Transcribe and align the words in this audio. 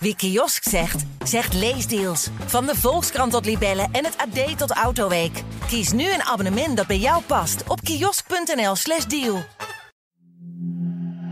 Wie 0.00 0.16
kiosk 0.16 0.68
zegt, 0.68 1.04
zegt 1.24 1.54
leesdeals. 1.54 2.30
Van 2.46 2.66
de 2.66 2.74
Volkskrant 2.74 3.32
tot 3.32 3.44
Libellen 3.44 3.88
en 3.92 4.04
het 4.04 4.16
AD 4.16 4.58
tot 4.58 4.70
Autoweek. 4.70 5.42
Kies 5.66 5.92
nu 5.92 6.12
een 6.12 6.22
abonnement 6.22 6.76
dat 6.76 6.86
bij 6.86 6.98
jou 6.98 7.22
past 7.26 7.62
op 7.68 7.80
kiosk.nl/slash 7.80 9.04
deal. 9.04 9.38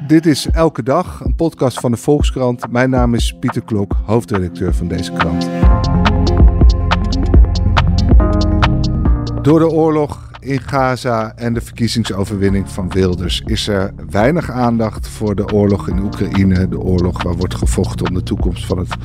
Dit 0.06 0.26
is 0.26 0.46
Elke 0.46 0.82
Dag, 0.82 1.21
een 1.21 1.34
podcast 1.34 1.80
van 1.80 1.90
de 1.90 1.96
Volkskrant. 1.96 2.71
Mijn 2.71 2.90
naam 2.90 3.14
is 3.14 3.37
Pieter 3.40 3.62
Klok, 3.64 3.92
hoofdredacteur 4.04 4.75
van 4.75 4.89
deze 4.89 5.12
krant. 5.12 5.48
Door 9.43 9.59
de 9.59 9.69
oorlog 9.69 10.30
in 10.46 10.60
Gaza 10.60 11.32
en 11.36 11.54
de 11.54 11.60
verkiezingsoverwinning 11.60 12.68
van 12.68 12.88
Wilders 12.88 13.42
is 13.45 13.68
er 13.68 13.92
weinig 14.10 14.50
aandacht 14.50 15.08
voor 15.08 15.34
de 15.34 15.52
oorlog 15.52 15.88
in 15.88 15.98
Oekraïne. 15.98 16.68
De 16.68 16.78
oorlog 16.78 17.22
waar 17.22 17.34
wordt 17.34 17.54
gevochten 17.54 18.06
om 18.08 18.14
de 18.14 18.22
toekomst 18.22 18.66
van 18.66 18.78
het 18.78 18.96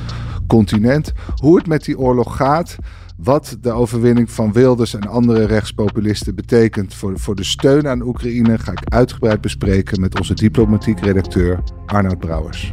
continent. 0.46 1.12
Hoe 1.34 1.56
het 1.56 1.66
met 1.66 1.84
die 1.84 1.98
oorlog 1.98 2.36
gaat. 2.36 2.76
Wat 3.16 3.56
de 3.60 3.70
overwinning 3.70 4.30
van 4.30 4.52
Wilders 4.52 4.94
en 4.94 5.08
andere 5.08 5.44
rechtspopulisten 5.44 6.34
betekent 6.34 6.94
voor, 6.94 7.18
voor 7.18 7.34
de 7.34 7.44
steun 7.44 7.88
aan 7.88 8.02
Oekraïne, 8.02 8.58
ga 8.58 8.72
ik 8.72 8.82
uitgebreid 8.84 9.40
bespreken 9.40 10.00
met 10.00 10.18
onze 10.18 10.34
diplomatiek 10.34 11.00
redacteur 11.00 11.62
Arnoud 11.86 12.18
Brouwers. 12.18 12.70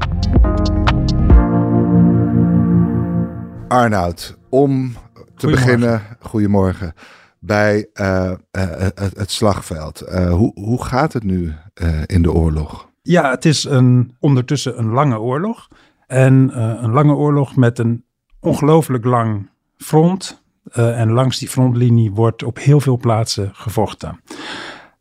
Arnoud, 3.67 4.37
om 4.49 4.93
te 5.35 5.47
beginnen, 5.47 6.01
goedemorgen 6.19 6.93
bij 7.39 7.89
uh, 7.93 8.31
het, 8.51 9.17
het, 9.17 9.31
slagveld. 9.31 9.99
Hoe, 10.29 10.51
hoe 10.53 10.83
gaat 10.83 11.13
het 11.13 11.23
nu 11.23 11.53
in 12.05 12.21
de 12.21 12.31
oorlog? 12.31 12.89
Ja, 13.01 13.29
het 13.29 13.45
is 13.45 13.63
een, 13.63 14.15
ondertussen 14.19 14.79
een 14.79 14.89
lange 14.89 15.19
oorlog. 15.19 15.67
En 16.07 16.59
een 16.83 16.91
lange 16.91 17.13
oorlog 17.13 17.55
met 17.55 17.79
een 17.79 18.03
ongelooflijk 18.39 19.05
lang 19.05 19.49
front. 19.77 20.43
en 20.71 21.11
langs 21.11 21.39
die 21.39 21.49
frontlinie 21.49 22.11
wordt 22.11 22.43
op 22.43 22.57
heel 22.57 22.79
veel 22.79 22.97
plaatsen 22.97 23.51
gevochten. 23.53 24.21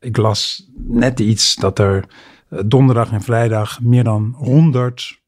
Ik 0.01 0.17
las 0.17 0.71
net 0.77 1.21
iets 1.21 1.55
dat 1.55 1.79
er 1.79 2.05
donderdag 2.49 3.13
en 3.13 3.23
vrijdag 3.23 3.81
meer 3.81 4.05
dan 4.05 4.35
100 4.37 5.21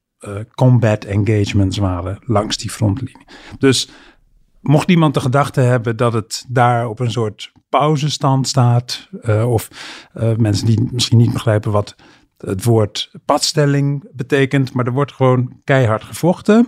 combat 0.55 1.03
engagements 1.03 1.77
waren 1.77 2.19
langs 2.25 2.57
die 2.57 2.69
frontlinie. 2.69 3.25
Dus 3.57 3.89
mocht 4.61 4.89
iemand 4.89 5.13
de 5.13 5.19
gedachte 5.19 5.61
hebben 5.61 5.97
dat 5.97 6.13
het 6.13 6.45
daar 6.47 6.87
op 6.87 6.99
een 6.99 7.11
soort 7.11 7.51
pauzestand 7.69 8.47
staat, 8.47 9.09
uh, 9.21 9.51
of 9.51 9.67
uh, 10.15 10.35
mensen 10.35 10.65
die 10.65 10.89
misschien 10.91 11.17
niet 11.17 11.33
begrijpen 11.33 11.71
wat 11.71 11.95
het 12.37 12.63
woord 12.63 13.11
padstelling 13.25 14.09
betekent, 14.13 14.73
maar 14.73 14.85
er 14.85 14.91
wordt 14.91 15.13
gewoon 15.13 15.53
keihard 15.63 16.03
gevochten. 16.03 16.67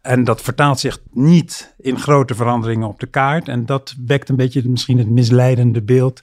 En 0.00 0.24
dat 0.24 0.42
vertaalt 0.42 0.80
zich 0.80 0.98
niet 1.12 1.74
in 1.78 1.98
grote 1.98 2.34
veranderingen 2.34 2.88
op 2.88 3.00
de 3.00 3.06
kaart. 3.06 3.48
En 3.48 3.66
dat 3.66 3.94
wekt 4.06 4.28
een 4.28 4.36
beetje 4.36 4.68
misschien 4.68 4.98
het 4.98 5.10
misleidende 5.10 5.82
beeld 5.82 6.20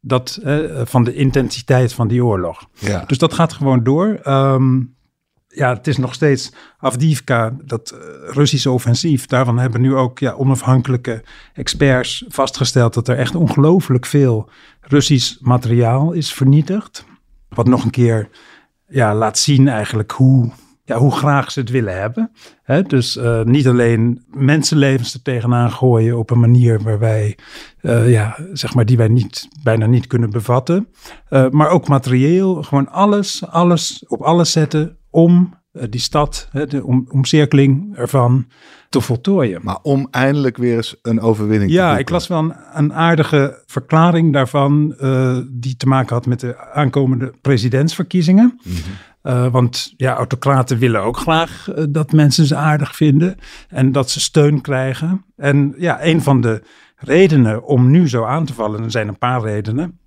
dat, 0.00 0.40
uh, 0.44 0.80
van 0.84 1.04
de 1.04 1.14
intensiteit 1.14 1.92
van 1.92 2.08
die 2.08 2.24
oorlog. 2.24 2.68
Ja. 2.78 3.04
Dus 3.06 3.18
dat 3.18 3.34
gaat 3.34 3.52
gewoon 3.52 3.82
door. 3.82 4.20
Um, 4.24 4.96
ja, 5.54 5.74
het 5.74 5.86
is 5.86 5.96
nog 5.96 6.14
steeds 6.14 6.52
Avdivka, 6.78 7.56
dat 7.64 7.94
uh, 7.94 8.00
Russische 8.32 8.70
offensief. 8.70 9.26
Daarvan 9.26 9.58
hebben 9.58 9.80
nu 9.80 9.94
ook 9.94 10.18
ja, 10.18 10.32
onafhankelijke 10.32 11.22
experts 11.54 12.24
vastgesteld 12.28 12.94
dat 12.94 13.08
er 13.08 13.18
echt 13.18 13.34
ongelooflijk 13.34 14.06
veel 14.06 14.48
Russisch 14.80 15.40
materiaal 15.40 16.12
is 16.12 16.32
vernietigd. 16.32 17.04
Wat 17.48 17.66
nog 17.66 17.84
een 17.84 17.90
keer 17.90 18.28
ja, 18.88 19.14
laat 19.14 19.38
zien 19.38 19.68
eigenlijk 19.68 20.10
hoe, 20.10 20.50
ja, 20.84 20.96
hoe 20.98 21.12
graag 21.12 21.50
ze 21.50 21.60
het 21.60 21.70
willen 21.70 22.00
hebben. 22.00 22.30
He, 22.62 22.82
dus 22.82 23.16
uh, 23.16 23.42
niet 23.42 23.68
alleen 23.68 24.24
mensenlevens 24.30 25.14
er 25.14 25.22
tegenaan 25.22 25.70
gooien 25.70 26.18
op 26.18 26.30
een 26.30 26.40
manier 26.40 26.82
waar 26.82 26.98
wij, 26.98 27.38
uh, 27.82 28.10
ja, 28.10 28.38
zeg 28.52 28.74
maar, 28.74 28.86
die 28.86 28.96
wij 28.96 29.08
niet, 29.08 29.48
bijna 29.62 29.86
niet 29.86 30.06
kunnen 30.06 30.30
bevatten. 30.30 30.88
Maar 31.50 31.68
ook 31.68 31.88
materieel, 31.88 32.62
gewoon 32.62 32.88
alles, 32.88 33.46
alles 33.46 34.04
op 34.06 34.20
alles 34.20 34.52
zetten 34.52 34.98
om 35.14 35.54
eh, 35.72 35.82
die 35.90 36.00
stad, 36.00 36.48
de 36.68 36.84
om, 36.84 37.06
omcirkeling 37.08 37.96
ervan 37.96 38.46
te 38.88 39.00
voltooien. 39.00 39.60
Maar 39.62 39.78
om 39.82 40.08
eindelijk 40.10 40.56
weer 40.56 40.76
eens 40.76 40.96
een 41.02 41.20
overwinning 41.20 41.70
ja, 41.70 41.86
te 41.86 41.92
Ja, 41.92 41.98
ik 41.98 42.10
las 42.10 42.26
wel 42.26 42.38
een, 42.38 42.54
een 42.72 42.92
aardige 42.92 43.62
verklaring 43.66 44.32
daarvan, 44.32 44.96
uh, 45.00 45.38
die 45.50 45.76
te 45.76 45.86
maken 45.86 46.14
had 46.14 46.26
met 46.26 46.40
de 46.40 46.70
aankomende 46.72 47.34
presidentsverkiezingen. 47.40 48.60
Mm 48.62 48.72
-hmm. 48.72 49.32
uh, 49.32 49.52
want 49.52 49.94
ja, 49.96 50.14
autocraten 50.14 50.78
willen 50.78 51.02
ook 51.02 51.16
graag 51.16 51.68
uh, 51.68 51.84
dat 51.88 52.12
mensen 52.12 52.46
ze 52.46 52.56
aardig 52.56 52.96
vinden 52.96 53.36
en 53.68 53.92
dat 53.92 54.10
ze 54.10 54.20
steun 54.20 54.60
krijgen. 54.60 55.24
En 55.36 55.74
ja, 55.78 56.04
een 56.04 56.22
van 56.22 56.40
de 56.40 56.62
redenen 56.96 57.64
om 57.64 57.90
nu 57.90 58.08
zo 58.08 58.24
aan 58.24 58.44
te 58.44 58.54
vallen, 58.54 58.82
er 58.82 58.90
zijn 58.90 59.08
een 59.08 59.18
paar 59.18 59.42
redenen. 59.42 59.98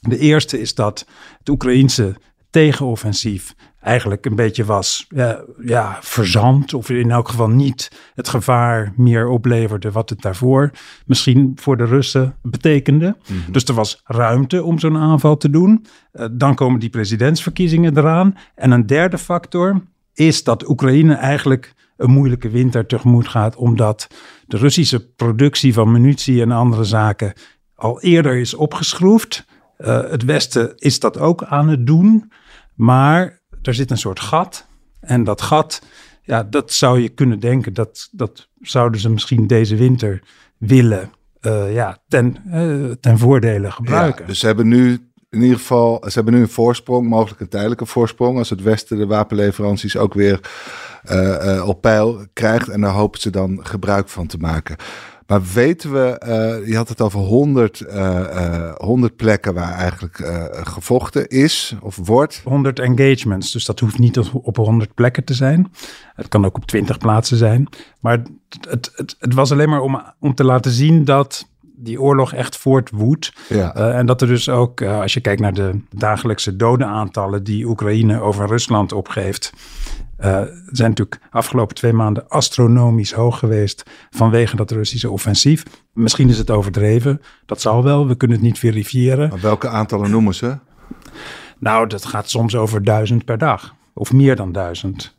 De 0.00 0.18
eerste 0.18 0.60
is 0.60 0.74
dat 0.74 1.06
het 1.38 1.48
Oekraïense 1.48 2.14
tegenoffensief 2.50 3.54
eigenlijk 3.84 4.26
een 4.26 4.34
beetje 4.34 4.64
was 4.64 5.06
ja, 5.08 5.44
ja, 5.64 5.98
verzand. 6.00 6.74
Of 6.74 6.90
in 6.90 7.10
elk 7.10 7.28
geval 7.28 7.48
niet 7.48 7.90
het 8.14 8.28
gevaar 8.28 8.92
meer 8.96 9.28
opleverde 9.28 9.90
wat 9.90 10.10
het 10.10 10.20
daarvoor 10.20 10.70
misschien 11.06 11.52
voor 11.54 11.76
de 11.76 11.84
Russen 11.84 12.36
betekende. 12.42 13.06
Mm 13.06 13.36
-hmm. 13.44 13.52
Dus 13.52 13.64
er 13.64 13.74
was 13.74 14.00
ruimte 14.04 14.62
om 14.62 14.78
zo'n 14.78 14.96
aanval 14.96 15.36
te 15.36 15.50
doen. 15.50 15.86
Uh, 16.12 16.26
dan 16.32 16.54
komen 16.54 16.80
die 16.80 16.90
presidentsverkiezingen 16.90 17.98
eraan. 17.98 18.36
En 18.54 18.70
een 18.70 18.86
derde 18.86 19.18
factor 19.18 19.82
is 20.14 20.44
dat 20.44 20.68
Oekraïne 20.68 21.14
eigenlijk 21.14 21.74
een 21.96 22.10
moeilijke 22.10 22.48
winter 22.48 22.86
tegemoet 22.86 23.28
gaat, 23.28 23.56
omdat 23.56 24.06
de 24.46 24.56
Russische 24.56 25.06
productie 25.06 25.72
van 25.72 25.92
munitie 25.92 26.42
en 26.42 26.50
andere 26.50 26.84
zaken 26.84 27.32
al 27.74 28.00
eerder 28.00 28.36
is 28.36 28.54
opgeschroefd. 28.54 29.44
Uh, 29.78 30.10
het 30.10 30.24
Westen 30.24 30.72
is 30.76 30.98
dat 31.00 31.18
ook 31.18 31.44
aan 31.44 31.68
het 31.68 31.86
doen. 31.86 32.32
Maar 32.74 33.42
er 33.66 33.74
zit 33.74 33.90
een 33.90 33.98
soort 33.98 34.20
gat. 34.20 34.66
En 35.00 35.24
dat 35.24 35.42
gat, 35.42 35.82
ja, 36.22 36.42
dat 36.42 36.72
zou 36.72 37.00
je 37.00 37.08
kunnen 37.08 37.40
denken, 37.40 37.74
dat, 37.74 38.08
dat 38.12 38.48
zouden 38.60 39.00
ze 39.00 39.10
misschien 39.10 39.46
deze 39.46 39.76
winter 39.76 40.22
willen 40.58 41.10
uh, 41.40 41.74
ja, 41.74 41.98
ten, 42.08 42.36
uh, 42.46 42.90
ten 43.00 43.18
voordele 43.18 43.70
gebruiken. 43.70 44.20
Ja, 44.20 44.28
dus 44.28 44.38
ze 44.38 44.46
hebben 44.46 44.68
nu 44.68 45.08
in 45.30 45.42
ieder 45.42 45.58
geval, 45.58 46.04
ze 46.06 46.12
hebben 46.14 46.34
nu 46.34 46.40
een 46.40 46.48
voorsprong, 46.48 47.08
mogelijk 47.08 47.40
een 47.40 47.48
tijdelijke 47.48 47.86
voorsprong, 47.86 48.38
als 48.38 48.50
het 48.50 48.62
Westen 48.62 48.98
de 48.98 49.06
wapenleveranties 49.06 49.96
ook 49.96 50.14
weer 50.14 50.40
uh, 51.10 51.64
op 51.66 51.80
peil 51.80 52.26
krijgt. 52.32 52.68
En 52.68 52.80
daar 52.80 52.92
hopen 52.92 53.20
ze 53.20 53.30
dan 53.30 53.60
gebruik 53.62 54.08
van 54.08 54.26
te 54.26 54.38
maken. 54.38 54.76
Maar 55.26 55.42
weten 55.54 55.92
we, 55.92 56.22
uh, 56.26 56.68
je 56.68 56.76
had 56.76 56.88
het 56.88 57.00
over 57.00 57.20
100, 57.20 57.80
uh, 57.80 57.94
uh, 57.94 58.74
100 58.76 59.16
plekken 59.16 59.54
waar 59.54 59.72
eigenlijk 59.72 60.16
gevochten 60.52 61.28
is 61.28 61.76
of 61.80 61.98
wordt. 62.04 62.40
100 62.44 62.78
engagements, 62.78 63.52
dus 63.52 63.64
dat 63.64 63.80
hoeft 63.80 63.98
niet 63.98 64.18
op 64.18 64.56
100 64.56 64.94
plekken 64.94 65.24
te 65.24 65.34
zijn. 65.34 65.72
Het 66.14 66.28
kan 66.28 66.44
ook 66.44 66.56
op 66.56 66.66
20 66.66 66.98
plaatsen 66.98 67.36
zijn. 67.36 67.68
Maar 68.00 68.22
het, 68.68 68.92
het, 68.96 69.16
het 69.18 69.34
was 69.34 69.52
alleen 69.52 69.68
maar 69.68 69.80
om, 69.80 70.02
om 70.20 70.34
te 70.34 70.44
laten 70.44 70.70
zien 70.70 71.04
dat 71.04 71.46
die 71.76 72.00
oorlog 72.00 72.32
echt 72.32 72.56
voortwoedt. 72.56 73.32
Ja. 73.48 73.76
Uh, 73.76 73.98
en 73.98 74.06
dat 74.06 74.20
er 74.20 74.26
dus 74.26 74.48
ook, 74.48 74.80
uh, 74.80 75.00
als 75.00 75.14
je 75.14 75.20
kijkt 75.20 75.40
naar 75.40 75.54
de 75.54 75.80
dagelijkse 75.90 76.56
dodenaantallen 76.56 77.44
die 77.44 77.66
Oekraïne 77.66 78.20
over 78.20 78.46
Rusland 78.46 78.92
opgeeft. 78.92 79.52
Uh, 80.20 80.42
zijn 80.70 80.88
natuurlijk 80.88 81.20
afgelopen 81.30 81.74
twee 81.74 81.92
maanden 81.92 82.28
astronomisch 82.28 83.12
hoog 83.12 83.38
geweest 83.38 83.82
vanwege 84.10 84.56
dat 84.56 84.70
Russische 84.70 85.10
offensief. 85.10 85.62
Misschien 85.92 86.28
is 86.28 86.38
het 86.38 86.50
overdreven, 86.50 87.20
dat 87.46 87.60
zal 87.60 87.82
wel, 87.82 88.06
we 88.06 88.14
kunnen 88.14 88.36
het 88.36 88.46
niet 88.46 88.58
verifiëren. 88.58 89.28
Maar 89.28 89.40
welke 89.40 89.68
aantallen 89.68 90.10
noemen 90.10 90.34
ze? 90.34 90.58
Nou, 91.58 91.86
dat 91.86 92.04
gaat 92.04 92.30
soms 92.30 92.56
over 92.56 92.84
duizend 92.84 93.24
per 93.24 93.38
dag, 93.38 93.74
of 93.94 94.12
meer 94.12 94.36
dan 94.36 94.52
duizend. 94.52 95.16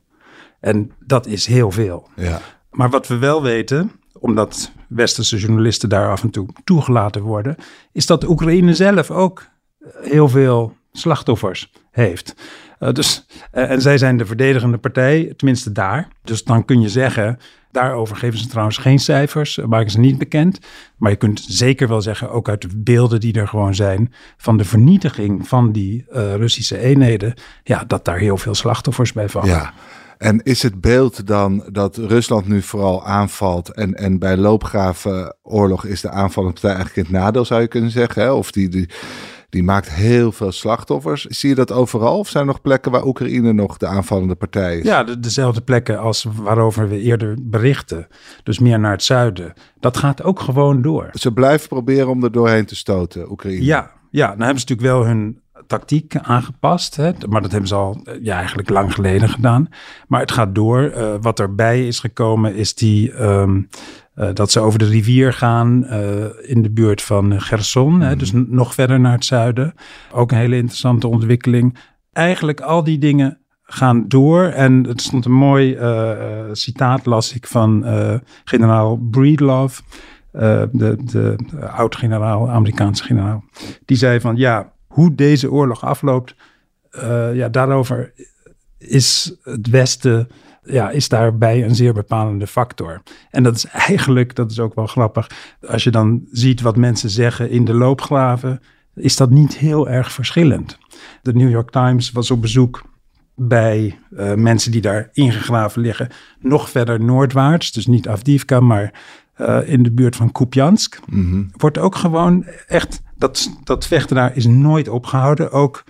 En 0.59 0.91
dat 0.99 1.27
is 1.27 1.45
heel 1.45 1.71
veel. 1.71 2.09
Ja. 2.15 2.41
Maar 2.71 2.89
wat 2.89 3.07
we 3.07 3.17
wel 3.17 3.41
weten, 3.43 3.91
omdat 4.13 4.71
westerse 4.87 5.37
journalisten 5.37 5.89
daar 5.89 6.09
af 6.09 6.23
en 6.23 6.29
toe 6.29 6.47
toegelaten 6.63 7.21
worden, 7.21 7.55
is 7.91 8.05
dat 8.05 8.21
de 8.21 8.29
Oekraïne 8.29 8.73
zelf 8.73 9.11
ook 9.11 9.45
heel 10.01 10.29
veel 10.29 10.75
slachtoffers 10.91 11.71
heeft. 11.91 12.35
Uh, 12.85 12.93
dus, 12.93 13.25
uh, 13.53 13.71
en 13.71 13.81
zij 13.81 13.97
zijn 13.97 14.17
de 14.17 14.25
verdedigende 14.25 14.77
partij, 14.77 15.33
tenminste 15.37 15.71
daar. 15.71 16.07
Dus 16.23 16.43
dan 16.43 16.65
kun 16.65 16.81
je 16.81 16.89
zeggen, 16.89 17.39
daarover 17.71 18.15
geven 18.15 18.39
ze 18.39 18.47
trouwens 18.47 18.77
geen 18.77 18.99
cijfers, 18.99 19.59
maken 19.67 19.91
ze 19.91 19.99
niet 19.99 20.17
bekend. 20.17 20.59
Maar 20.97 21.11
je 21.11 21.17
kunt 21.17 21.45
zeker 21.47 21.87
wel 21.87 22.01
zeggen, 22.01 22.29
ook 22.29 22.49
uit 22.49 22.61
de 22.61 22.69
beelden 22.75 23.19
die 23.19 23.33
er 23.33 23.47
gewoon 23.47 23.75
zijn, 23.75 24.13
van 24.37 24.57
de 24.57 24.65
vernietiging 24.65 25.47
van 25.47 25.71
die 25.71 26.05
Russische 26.09 26.77
eenheden, 26.77 27.33
ja, 27.63 27.83
dat 27.87 28.05
daar 28.05 28.17
heel 28.17 28.37
veel 28.37 28.55
slachtoffers 28.55 29.13
bij 29.13 29.29
vallen. 29.29 29.49
Ja. 29.49 29.73
En 30.17 30.43
is 30.43 30.61
het 30.61 30.81
beeld 30.81 31.27
dan 31.27 31.63
dat 31.71 31.97
Rusland 31.97 32.47
nu 32.47 32.61
vooral 32.61 33.05
aanvalt 33.05 33.69
en, 33.73 33.93
en 33.93 34.19
bij 34.19 34.37
loopgravenoorlog 34.37 35.85
is 35.85 36.01
de 36.01 36.09
aanvallende 36.09 36.59
partij 36.59 36.77
eigenlijk 36.77 37.07
het 37.07 37.17
nadeel, 37.17 37.45
zou 37.45 37.61
je 37.61 37.67
kunnen 37.67 37.91
zeggen? 37.91 38.21
Hè? 38.21 38.31
Of 38.31 38.51
die, 38.51 38.69
die, 38.69 38.89
die 39.55 39.63
maakt 39.63 39.91
heel 39.91 40.31
veel 40.31 40.51
slachtoffers. 40.51 41.25
Zie 41.25 41.49
je 41.49 41.55
dat 41.55 41.71
overal 41.71 42.17
of 42.17 42.29
zijn 42.29 42.43
er 42.43 42.49
nog 42.49 42.61
plekken 42.61 42.91
waar 42.91 43.05
Oekraïne 43.05 43.53
nog 43.53 43.77
de 43.77 43.87
aanvallende 43.87 44.35
partij 44.35 44.77
is? 44.77 44.83
Ja, 44.85 45.03
de, 45.03 45.19
dezelfde 45.19 45.61
plekken 45.61 45.99
als 45.99 46.25
waarover 46.35 46.89
we 46.89 46.99
eerder 46.99 47.37
berichten. 47.41 48.07
Dus 48.43 48.59
meer 48.59 48.79
naar 48.79 48.91
het 48.91 49.03
zuiden. 49.03 49.53
Dat 49.79 49.97
gaat 49.97 50.23
ook 50.23 50.39
gewoon 50.39 50.81
door. 50.81 51.09
Ze 51.13 51.33
blijven 51.33 51.67
proberen 51.67 52.09
om 52.09 52.23
er 52.23 52.31
doorheen 52.31 52.65
te 52.65 52.75
stoten, 52.75 53.31
Oekraïne. 53.31 53.65
Ja, 53.65 53.91
ja, 54.11 54.27
dan 54.27 54.41
hebben 54.41 54.59
ze 54.59 54.65
natuurlijk 54.67 54.97
wel 54.97 55.05
hun 55.05 55.39
tactiek 55.67 56.15
aangepast. 56.15 56.95
Hè? 56.95 57.11
Maar 57.29 57.41
dat 57.41 57.51
hebben 57.51 57.69
ze 57.69 57.75
al 57.75 58.01
ja, 58.21 58.37
eigenlijk 58.37 58.69
lang 58.69 58.93
geleden 58.93 59.29
gedaan. 59.29 59.67
Maar 60.07 60.19
het 60.19 60.31
gaat 60.31 60.55
door. 60.55 60.81
Uh, 60.81 61.13
wat 61.21 61.39
erbij 61.39 61.87
is 61.87 61.99
gekomen 61.99 62.55
is 62.55 62.75
die, 62.75 63.21
um, 63.23 63.69
uh, 64.15 64.29
dat 64.33 64.51
ze 64.51 64.59
over 64.59 64.79
de 64.79 64.85
rivier 64.85 65.33
gaan 65.33 65.83
uh, 65.83 66.25
in 66.41 66.61
de 66.61 66.71
buurt 66.71 67.01
van 67.01 67.41
Gerson. 67.41 68.01
Hè? 68.01 68.15
Dus 68.15 68.31
nog 68.33 68.73
verder 68.73 68.99
naar 68.99 69.11
het 69.11 69.25
zuiden. 69.25 69.73
Ook 70.11 70.31
een 70.31 70.37
hele 70.37 70.55
interessante 70.55 71.07
ontwikkeling. 71.07 71.77
Eigenlijk 72.13 72.61
al 72.61 72.83
die 72.83 72.97
dingen 72.97 73.37
gaan 73.63 74.07
door. 74.07 74.43
En 74.43 74.83
het 74.87 75.01
stond 75.01 75.25
een 75.25 75.31
mooi 75.31 75.77
citaat, 76.51 77.05
las 77.05 77.33
ik, 77.33 77.47
van 77.47 77.85
generaal 78.43 78.97
Breedlove. 78.97 79.81
de, 80.31 80.97
de, 81.03 81.35
oud-generaal, 81.75 82.49
Amerikaanse 82.49 83.03
generaal. 83.03 83.43
Die 83.85 83.97
zei 83.97 84.19
van 84.19 84.35
ja, 84.35 84.71
hoe 84.87 85.15
deze 85.15 85.51
oorlog 85.51 85.83
afloopt, 85.83 86.35
ja, 87.33 87.49
daarover 87.49 88.13
is 88.77 89.37
het 89.43 89.69
Westen, 89.69 90.27
ja, 90.65 90.89
is 90.89 91.09
daarbij 91.09 91.63
een 91.63 91.75
zeer 91.75 91.93
bepalende 91.93 92.47
factor. 92.47 93.01
En 93.29 93.43
dat 93.43 93.55
is 93.55 93.65
eigenlijk, 93.65 94.35
dat 94.35 94.51
is 94.51 94.59
ook 94.59 94.75
wel 94.75 94.87
grappig, 94.87 95.29
als 95.67 95.83
je 95.83 95.91
dan 95.91 96.27
ziet 96.31 96.61
wat 96.61 96.75
mensen 96.75 97.09
zeggen 97.09 97.49
in 97.49 97.65
de 97.65 97.73
loopgraven, 97.73 98.61
is 98.95 99.15
dat 99.15 99.29
niet 99.29 99.57
heel 99.57 99.89
erg 99.89 100.11
verschillend. 100.11 100.77
De 101.21 101.33
New 101.33 101.49
York 101.49 101.69
Times 101.69 102.11
was 102.11 102.31
op 102.31 102.41
bezoek 102.41 102.83
bij 103.35 103.99
uh, 104.11 104.33
mensen 104.33 104.71
die 104.71 104.81
daar 104.81 105.09
ingegraven 105.13 105.81
liggen, 105.81 106.09
nog 106.39 106.69
verder 106.69 107.03
noordwaarts, 107.03 107.71
dus 107.71 107.87
niet 107.87 108.07
Avdivka, 108.07 108.59
maar 108.59 108.93
uh, 109.37 109.59
in 109.65 109.83
de 109.83 109.91
buurt 109.91 110.15
van 110.15 110.31
Kupiansk. 110.31 110.99
Mm 111.05 111.31
-hmm. 111.31 111.49
Wordt 111.57 111.77
ook 111.77 111.95
gewoon 111.95 112.45
echt 112.67 113.01
dat, 113.17 113.59
dat 113.63 113.87
vechten 113.87 114.15
daar 114.15 114.35
is 114.35 114.45
nooit 114.45 114.87
opgehouden. 114.87 115.51
Ook 115.51 115.83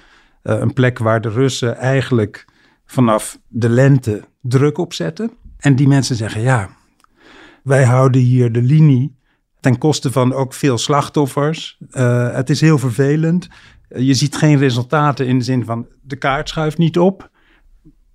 uh, 0.44 0.60
een 0.60 0.74
plek 0.74 0.98
waar 0.98 1.22
de 1.22 1.30
Russen 1.30 1.77
eigenlijk 1.77 2.45
vanaf 2.86 3.40
de 3.48 3.70
lente 3.70 4.24
druk 4.42 4.78
op 4.78 4.94
zetten. 4.94 5.32
En 5.58 5.76
die 5.76 5.88
mensen 5.88 6.16
zeggen, 6.16 6.42
ja, 6.42 6.70
wij 7.64 7.84
houden 7.84 8.22
hier 8.22 8.52
de 8.52 8.62
linie 8.62 9.16
ten 9.60 9.78
koste 9.78 10.12
van 10.12 10.34
ook 10.34 10.54
veel 10.54 10.78
slachtoffers. 10.78 11.78
Uh, 11.92 12.34
het 12.34 12.50
is 12.50 12.62
heel 12.62 12.78
vervelend. 12.78 13.48
Je 13.96 14.14
ziet 14.14 14.36
geen 14.36 14.58
resultaten 14.58 15.28
in 15.28 15.38
de 15.38 15.44
zin 15.44 15.66
van 15.66 15.88
de 16.02 16.16
kaart 16.16 16.50
schuift 16.50 16.78
niet 16.78 16.98
op. 16.98 17.30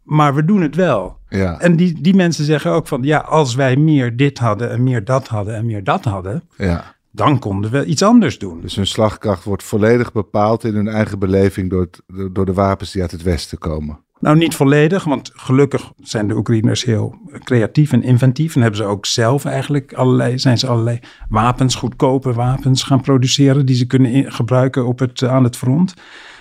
Maar 0.03 0.35
we 0.35 0.45
doen 0.45 0.61
het 0.61 0.75
wel. 0.75 1.19
Ja. 1.29 1.61
En 1.61 1.77
die, 1.77 2.01
die 2.01 2.15
mensen 2.15 2.45
zeggen 2.45 2.71
ook 2.71 2.89
van 2.89 3.03
ja, 3.03 3.19
als 3.19 3.55
wij 3.55 3.77
meer 3.77 4.17
dit 4.17 4.39
hadden 4.39 4.71
en 4.71 4.83
meer 4.83 5.05
dat 5.05 5.29
hadden 5.29 5.55
en 5.55 5.67
meer 5.67 5.85
dat 5.85 6.05
hadden, 6.05 6.43
ja 6.57 6.99
dan 7.11 7.39
konden 7.39 7.71
we 7.71 7.85
iets 7.85 8.03
anders 8.03 8.39
doen. 8.39 8.61
Dus 8.61 8.77
hun 8.77 8.87
slagkracht 8.87 9.45
wordt 9.45 9.63
volledig 9.63 10.13
bepaald 10.13 10.65
in 10.65 10.75
hun 10.75 10.89
eigen 10.89 11.19
beleving 11.19 11.71
door, 11.71 11.81
het, 11.81 12.03
door 12.35 12.47
de 12.47 12.53
wapens 12.53 12.93
die 12.93 13.03
uit 13.03 13.11
het 13.11 13.23
Westen 13.23 13.59
komen. 13.59 13.99
Nou, 14.21 14.37
niet 14.37 14.55
volledig, 14.55 15.05
want 15.05 15.31
gelukkig 15.35 15.93
zijn 16.03 16.29
de 16.29 16.37
Oekraïners 16.37 16.85
heel 16.85 17.15
creatief 17.45 17.93
en 17.93 18.03
inventief. 18.03 18.55
En 18.55 18.61
hebben 18.61 18.81
ze 18.81 18.87
ook 18.87 19.07
zelf 19.07 19.45
eigenlijk 19.45 19.93
allerlei, 19.93 20.39
zijn 20.39 20.59
ze 20.59 20.67
allerlei 20.67 20.99
wapens, 21.29 21.75
goedkope 21.75 22.33
wapens 22.33 22.83
gaan 22.83 23.01
produceren 23.01 23.67
die 23.67 23.77
ze 23.77 23.87
kunnen 23.87 24.33
gebruiken 24.33 24.87
op 24.87 24.99
het, 24.99 25.23
aan 25.23 25.45
het 25.45 25.57
front. 25.57 25.95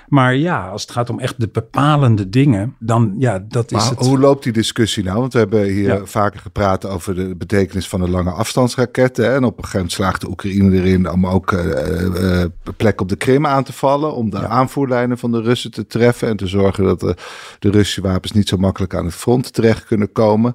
Maar 0.10 0.36
ja, 0.36 0.68
als 0.68 0.82
het 0.82 0.92
gaat 0.92 1.10
om 1.10 1.20
echt 1.20 1.40
de 1.40 1.50
bepalende 1.52 2.30
dingen, 2.30 2.76
dan 2.80 3.16
ja, 3.18 3.46
dat 3.48 3.72
is 3.72 3.78
maar 3.78 3.90
het. 3.90 4.06
Hoe 4.06 4.20
loopt 4.20 4.44
die 4.44 4.54
discussie 4.54 5.04
nou? 5.04 5.20
Want 5.20 5.34
we 5.34 5.40
hebben 5.40 5.64
hier 5.64 5.88
ja. 5.88 6.06
vaker 6.06 6.40
gepraat 6.40 6.86
over 6.86 7.16
de 7.16 7.36
betekenis 7.36 7.88
van 7.88 8.02
de 8.02 8.10
lange 8.10 8.32
afstandsraketten. 8.32 9.26
Hè? 9.26 9.36
En 9.36 9.44
op 9.44 9.58
een 9.58 9.64
gegeven 9.64 9.78
moment 9.78 9.92
slaagde 9.92 10.30
Oekraïne 10.30 10.76
erin 10.76 11.12
om 11.12 11.28
ook 11.28 11.52
uh, 11.52 12.02
uh, 12.02 12.44
plek 12.78 13.02
op 13.02 13.10
de 13.10 13.16
Krim 13.16 13.46
aan 13.46 13.64
te 13.64 13.74
vallen. 13.74 14.14
Om 14.14 14.30
de 14.30 14.38
ja. 14.38 14.48
aanvoerlijnen 14.48 15.18
van 15.18 15.32
de 15.32 15.42
Russen 15.42 15.72
te 15.72 15.88
treffen. 15.88 16.28
En 16.28 16.38
te 16.38 16.48
zorgen 16.48 16.84
dat 16.84 17.00
de, 17.00 17.16
de 17.60 17.70
Russische 17.70 18.02
wapens 18.02 18.32
niet 18.32 18.48
zo 18.48 18.58
makkelijk 18.58 18.96
aan 18.96 19.06
het 19.06 19.16
front 19.16 19.54
terecht 19.54 19.86
kunnen 19.86 20.12
komen. 20.12 20.54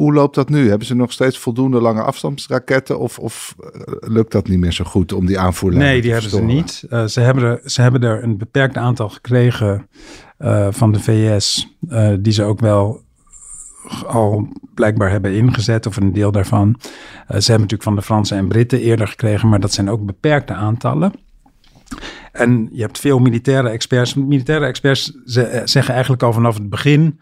Hoe 0.00 0.12
loopt 0.12 0.34
dat 0.34 0.48
nu? 0.48 0.68
Hebben 0.68 0.86
ze 0.86 0.94
nog 0.94 1.12
steeds 1.12 1.38
voldoende 1.38 1.80
lange 1.80 2.02
afstandsraketten? 2.02 2.98
Of, 2.98 3.18
of 3.18 3.54
lukt 4.00 4.32
dat 4.32 4.48
niet 4.48 4.58
meer 4.58 4.72
zo 4.72 4.84
goed 4.84 5.12
om 5.12 5.26
die 5.26 5.38
aanvoerlijnen 5.38 5.88
nee, 5.88 6.02
die 6.02 6.12
hebben 6.12 6.30
ze 6.30 6.42
niet. 6.42 6.84
Uh, 6.90 7.04
ze, 7.04 7.20
hebben 7.20 7.44
er, 7.44 7.60
ze 7.64 7.82
hebben 7.82 8.02
er 8.02 8.22
een 8.22 8.38
beperkt 8.38 8.76
aantal 8.76 9.08
gekregen 9.08 9.88
uh, 10.38 10.68
van 10.70 10.92
de 10.92 11.00
VS. 11.00 11.76
Uh, 11.88 12.12
die 12.20 12.32
ze 12.32 12.42
ook 12.42 12.60
wel 12.60 13.02
al 14.06 14.48
blijkbaar 14.74 15.10
hebben 15.10 15.32
ingezet, 15.32 15.86
of 15.86 15.96
een 15.96 16.12
deel 16.12 16.32
daarvan. 16.32 16.76
ze 16.80 16.84
hebben 17.26 17.44
natuurlijk 17.46 17.82
van 17.82 17.96
de 17.96 18.02
Fransen 18.02 18.36
en 18.36 18.48
Britten 18.48 18.80
eerder 18.80 19.08
gekregen, 19.08 19.48
maar 19.48 19.60
dat 19.60 19.72
zijn 19.72 19.90
ook 19.90 20.06
beperkte 20.06 20.52
aantallen. 20.52 21.12
En 22.32 22.68
je 22.72 22.82
hebt 22.82 22.98
veel 22.98 23.18
militaire 23.18 23.68
experts. 23.68 24.14
Militaire 24.14 24.66
experts 24.66 25.12
zeggen 25.64 25.94
eigenlijk 25.94 26.22
al 26.22 26.32
vanaf 26.32 26.54
het 26.54 26.70
begin. 26.70 27.20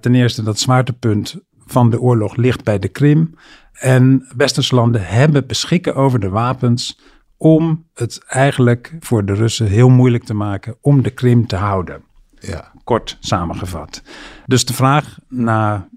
ten 0.00 0.14
eerste 0.14 0.42
dat 0.42 0.58
zwaartepunt 0.58 1.42
van 1.66 1.90
de 1.90 2.00
oorlog 2.00 2.36
ligt 2.36 2.64
bij 2.64 2.78
de 2.78 2.88
Krim. 2.88 3.34
En 3.72 4.26
westerse 4.36 4.74
landen 4.74 5.06
hebben 5.06 5.46
beschikken 5.46 5.94
over 5.94 6.20
de 6.20 6.28
wapens 6.28 6.98
om 7.36 7.86
het 7.94 8.24
eigenlijk 8.26 8.96
voor 9.00 9.24
de 9.24 9.34
Russen 9.34 9.66
heel 9.66 9.88
moeilijk 9.88 10.24
te 10.24 10.34
maken 10.34 10.76
om 10.80 11.02
de 11.02 11.10
Krim 11.10 11.46
te 11.46 11.56
houden. 11.56 12.02
Ja. 12.38 12.72
Kort 12.84 13.16
samengevat. 13.20 14.02
Dus 14.46 14.64
de 14.64 14.74
vraag 14.74 15.18
na 15.28 15.88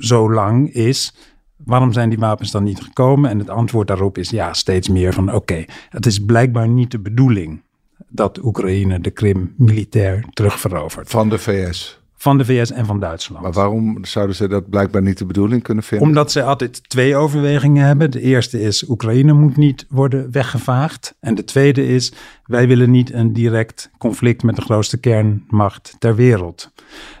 zo 0.00 0.32
lang 0.32 0.72
is, 0.72 1.14
waarom 1.56 1.92
zijn 1.92 2.08
die 2.08 2.18
wapens 2.18 2.50
dan 2.50 2.62
niet 2.62 2.82
gekomen? 2.82 3.30
En 3.30 3.38
het 3.38 3.50
antwoord 3.50 3.88
daarop 3.88 4.18
is 4.18 4.30
ja, 4.30 4.52
steeds 4.52 4.88
meer 4.88 5.12
van 5.12 5.28
oké, 5.28 5.36
okay, 5.36 5.68
het 5.88 6.06
is 6.06 6.24
blijkbaar 6.24 6.68
niet 6.68 6.90
de 6.90 7.00
bedoeling 7.00 7.62
dat 8.08 8.44
Oekraïne 8.44 9.00
de 9.00 9.10
Krim 9.10 9.54
militair 9.56 10.24
terugverovert. 10.32 11.10
Van 11.10 11.28
de 11.28 11.38
VS? 11.38 12.01
Van 12.22 12.38
de 12.38 12.44
VS 12.44 12.70
en 12.70 12.86
van 12.86 13.00
Duitsland. 13.00 13.42
Maar 13.42 13.52
waarom 13.52 14.04
zouden 14.04 14.36
ze 14.36 14.48
dat 14.48 14.70
blijkbaar 14.70 15.02
niet 15.02 15.18
de 15.18 15.24
bedoeling 15.26 15.62
kunnen 15.62 15.84
vinden? 15.84 16.08
Omdat 16.08 16.32
ze 16.32 16.42
altijd 16.42 16.88
twee 16.88 17.16
overwegingen 17.16 17.86
hebben. 17.86 18.10
De 18.10 18.20
eerste 18.20 18.60
is 18.60 18.88
Oekraïne 18.88 19.32
moet 19.32 19.56
niet 19.56 19.86
worden 19.88 20.30
weggevaagd. 20.30 21.14
En 21.20 21.34
de 21.34 21.44
tweede 21.44 21.86
is 21.86 22.12
wij 22.44 22.68
willen 22.68 22.90
niet 22.90 23.12
een 23.12 23.32
direct 23.32 23.90
conflict 23.98 24.42
met 24.42 24.56
de 24.56 24.62
grootste 24.62 25.00
kernmacht 25.00 25.96
ter 25.98 26.14
wereld. 26.14 26.72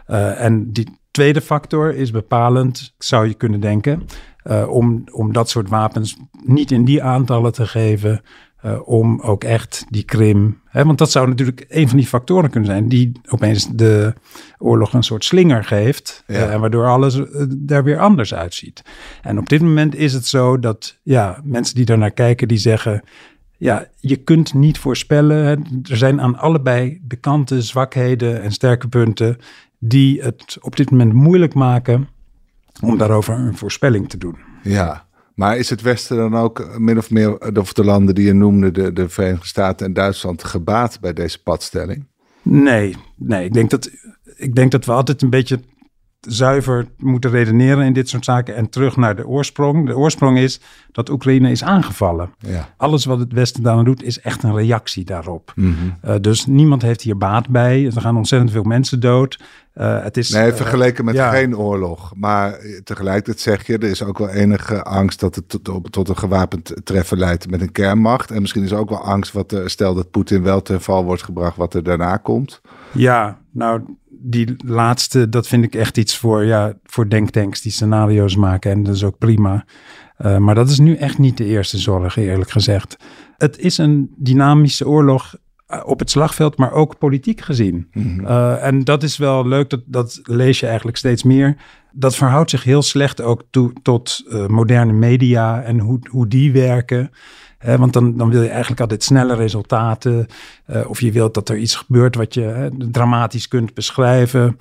Uh, 0.08 0.40
en 0.40 0.72
die 0.72 0.98
tweede 1.10 1.40
factor 1.40 1.94
is 1.94 2.10
bepalend, 2.10 2.94
zou 2.98 3.28
je 3.28 3.34
kunnen 3.34 3.60
denken, 3.60 4.06
uh, 4.44 4.68
om, 4.68 5.04
om 5.12 5.32
dat 5.32 5.50
soort 5.50 5.68
wapens 5.68 6.16
niet 6.44 6.70
in 6.70 6.84
die 6.84 7.02
aantallen 7.02 7.52
te 7.52 7.66
geven. 7.66 8.22
Uh, 8.64 8.88
om 8.88 9.20
ook 9.20 9.44
echt 9.44 9.84
die 9.88 10.02
Krim. 10.02 10.60
Hè, 10.68 10.84
want 10.84 10.98
dat 10.98 11.10
zou 11.10 11.28
natuurlijk 11.28 11.64
een 11.68 11.88
van 11.88 11.96
die 11.96 12.06
factoren 12.06 12.50
kunnen 12.50 12.68
zijn 12.68 12.88
die 12.88 13.12
opeens 13.28 13.68
de 13.68 14.14
oorlog 14.58 14.92
een 14.92 15.02
soort 15.02 15.24
slinger 15.24 15.64
geeft. 15.64 16.24
Ja. 16.26 16.34
Uh, 16.34 16.52
en 16.52 16.60
waardoor 16.60 16.86
alles 16.86 17.16
uh, 17.16 17.24
er 17.66 17.84
weer 17.84 17.98
anders 17.98 18.34
uitziet. 18.34 18.82
En 19.22 19.38
op 19.38 19.48
dit 19.48 19.60
moment 19.60 19.94
is 19.94 20.12
het 20.12 20.26
zo 20.26 20.58
dat 20.58 20.98
ja, 21.02 21.40
mensen 21.44 21.74
die 21.74 21.84
daarnaar 21.84 22.10
kijken, 22.10 22.48
die 22.48 22.58
zeggen. 22.58 23.02
Ja, 23.56 23.86
je 24.00 24.16
kunt 24.16 24.54
niet 24.54 24.78
voorspellen. 24.78 25.44
Hè. 25.44 25.52
Er 25.90 25.96
zijn 25.96 26.20
aan 26.20 26.38
allebei 26.38 27.00
de 27.04 27.16
kanten 27.16 27.62
zwakheden 27.62 28.42
en 28.42 28.52
sterke 28.52 28.88
punten 28.88 29.36
die 29.78 30.22
het 30.22 30.56
op 30.60 30.76
dit 30.76 30.90
moment 30.90 31.12
moeilijk 31.12 31.54
maken 31.54 32.08
om 32.80 32.98
daarover 32.98 33.34
een 33.34 33.56
voorspelling 33.56 34.08
te 34.08 34.18
doen. 34.18 34.36
Ja, 34.62 35.06
maar 35.42 35.56
is 35.56 35.70
het 35.70 35.82
Westen 35.82 36.16
dan 36.16 36.36
ook 36.36 36.78
min 36.78 36.98
of 36.98 37.10
meer, 37.10 37.56
of 37.58 37.72
de 37.72 37.84
landen 37.84 38.14
die 38.14 38.26
je 38.26 38.32
noemde, 38.32 38.70
de, 38.70 38.92
de 38.92 39.08
Verenigde 39.08 39.46
Staten 39.46 39.86
en 39.86 39.92
Duitsland, 39.92 40.44
gebaat 40.44 41.00
bij 41.00 41.12
deze 41.12 41.42
padstelling? 41.42 42.04
Nee, 42.42 42.96
nee. 43.16 43.44
Ik 43.44 43.52
denk 43.52 43.70
dat, 43.70 43.90
ik 44.36 44.54
denk 44.54 44.70
dat 44.70 44.84
we 44.84 44.92
altijd 44.92 45.22
een 45.22 45.30
beetje 45.30 45.60
zuiver 46.28 46.86
moeten 46.96 47.30
redeneren 47.30 47.84
in 47.84 47.92
dit 47.92 48.08
soort 48.08 48.24
zaken 48.24 48.56
en 48.56 48.68
terug 48.68 48.96
naar 48.96 49.16
de 49.16 49.26
oorsprong. 49.26 49.86
De 49.86 49.96
oorsprong 49.96 50.38
is 50.38 50.60
dat 50.92 51.10
Oekraïne 51.10 51.50
is 51.50 51.64
aangevallen. 51.64 52.34
Ja. 52.38 52.68
Alles 52.76 53.04
wat 53.04 53.18
het 53.18 53.32
Westen 53.32 53.62
daaraan 53.62 53.84
doet 53.84 54.02
is 54.02 54.20
echt 54.20 54.42
een 54.42 54.54
reactie 54.54 55.04
daarop. 55.04 55.52
Mm 55.54 55.74
-hmm. 55.74 56.10
uh, 56.10 56.20
dus 56.20 56.46
niemand 56.46 56.82
heeft 56.82 57.02
hier 57.02 57.16
baat 57.16 57.48
bij. 57.48 57.86
Er 57.86 58.00
gaan 58.00 58.16
ontzettend 58.16 58.50
veel 58.50 58.62
mensen 58.62 59.00
dood. 59.00 59.38
Uh, 59.74 60.02
het 60.02 60.16
is, 60.16 60.30
nee, 60.30 60.52
vergeleken 60.52 61.04
met 61.04 61.14
uh, 61.14 61.20
ja. 61.20 61.30
geen 61.30 61.56
oorlog. 61.56 62.12
Maar 62.16 62.58
tegelijkertijd 62.84 63.40
zeg 63.40 63.66
je, 63.66 63.78
er 63.78 63.90
is 63.90 64.02
ook 64.02 64.18
wel 64.18 64.28
enige 64.28 64.82
angst 64.82 65.20
dat 65.20 65.34
het 65.34 65.58
tot, 65.62 65.92
tot 65.92 66.08
een 66.08 66.18
gewapend 66.18 66.74
treffen 66.84 67.18
leidt 67.18 67.50
met 67.50 67.60
een 67.60 67.72
kernmacht. 67.72 68.30
En 68.30 68.40
misschien 68.40 68.62
is 68.62 68.70
er 68.70 68.78
ook 68.78 68.90
wel 68.90 69.04
angst, 69.04 69.32
wat 69.32 69.52
er, 69.52 69.70
stel 69.70 69.94
dat 69.94 70.10
Poetin 70.10 70.42
wel 70.42 70.62
ten 70.62 70.80
val 70.80 71.04
wordt 71.04 71.22
gebracht, 71.22 71.56
wat 71.56 71.74
er 71.74 71.82
daarna 71.82 72.16
komt. 72.16 72.60
Ja, 72.92 73.38
nou, 73.50 73.82
die 74.22 74.54
laatste, 74.64 75.28
dat 75.28 75.48
vind 75.48 75.64
ik 75.64 75.74
echt 75.74 75.98
iets 75.98 76.16
voor, 76.16 76.44
ja, 76.44 76.74
voor 76.84 77.08
denktanks 77.08 77.60
die 77.60 77.72
scenario's 77.72 78.36
maken. 78.36 78.70
En 78.70 78.82
dat 78.82 78.94
is 78.94 79.04
ook 79.04 79.18
prima. 79.18 79.64
Uh, 80.24 80.36
maar 80.36 80.54
dat 80.54 80.70
is 80.70 80.78
nu 80.78 80.94
echt 80.94 81.18
niet 81.18 81.36
de 81.36 81.44
eerste 81.44 81.78
zorg, 81.78 82.16
eerlijk 82.16 82.50
gezegd. 82.50 82.96
Het 83.36 83.58
is 83.58 83.78
een 83.78 84.14
dynamische 84.16 84.88
oorlog 84.88 85.34
op 85.84 85.98
het 85.98 86.10
slagveld, 86.10 86.56
maar 86.56 86.72
ook 86.72 86.98
politiek 86.98 87.40
gezien. 87.40 87.88
Uh, 87.94 88.64
en 88.64 88.84
dat 88.84 89.02
is 89.02 89.16
wel 89.16 89.48
leuk, 89.48 89.70
dat, 89.70 89.82
dat 89.86 90.20
lees 90.22 90.60
je 90.60 90.66
eigenlijk 90.66 90.96
steeds 90.96 91.22
meer. 91.22 91.56
Dat 91.92 92.16
verhoudt 92.16 92.50
zich 92.50 92.64
heel 92.64 92.82
slecht 92.82 93.20
ook 93.20 93.42
toe, 93.50 93.72
tot 93.82 94.24
uh, 94.28 94.46
moderne 94.46 94.92
media 94.92 95.62
en 95.62 95.78
hoe, 95.78 95.98
hoe 96.10 96.28
die 96.28 96.52
werken. 96.52 97.10
Want 97.62 97.92
dan, 97.92 98.16
dan 98.16 98.30
wil 98.30 98.42
je 98.42 98.48
eigenlijk 98.48 98.80
altijd 98.80 99.02
snelle 99.02 99.34
resultaten. 99.34 100.26
of 100.86 101.00
je 101.00 101.12
wilt 101.12 101.34
dat 101.34 101.48
er 101.48 101.56
iets 101.56 101.74
gebeurt 101.74 102.14
wat 102.14 102.34
je 102.34 102.70
dramatisch 102.90 103.48
kunt 103.48 103.74
beschrijven. 103.74 104.58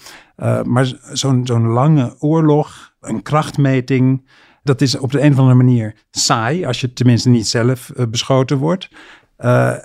maar 0.63 0.93
zo'n 1.12 1.46
zo'n 1.46 1.67
lange 1.67 2.15
oorlog, 2.20 2.93
een 3.00 3.22
krachtmeting 3.22 4.22
dat 4.63 4.81
is 4.81 4.98
op 4.98 5.12
de 5.12 5.22
een 5.22 5.31
of 5.31 5.38
andere 5.38 5.58
manier 5.58 5.96
saai, 6.12 6.65
als 6.65 6.81
je 6.81 6.93
tenminste 6.93 7.29
niet 7.29 7.48
zelf 7.48 7.91
uh, 7.96 8.05
beschoten 8.05 8.58
wordt. 8.58 8.89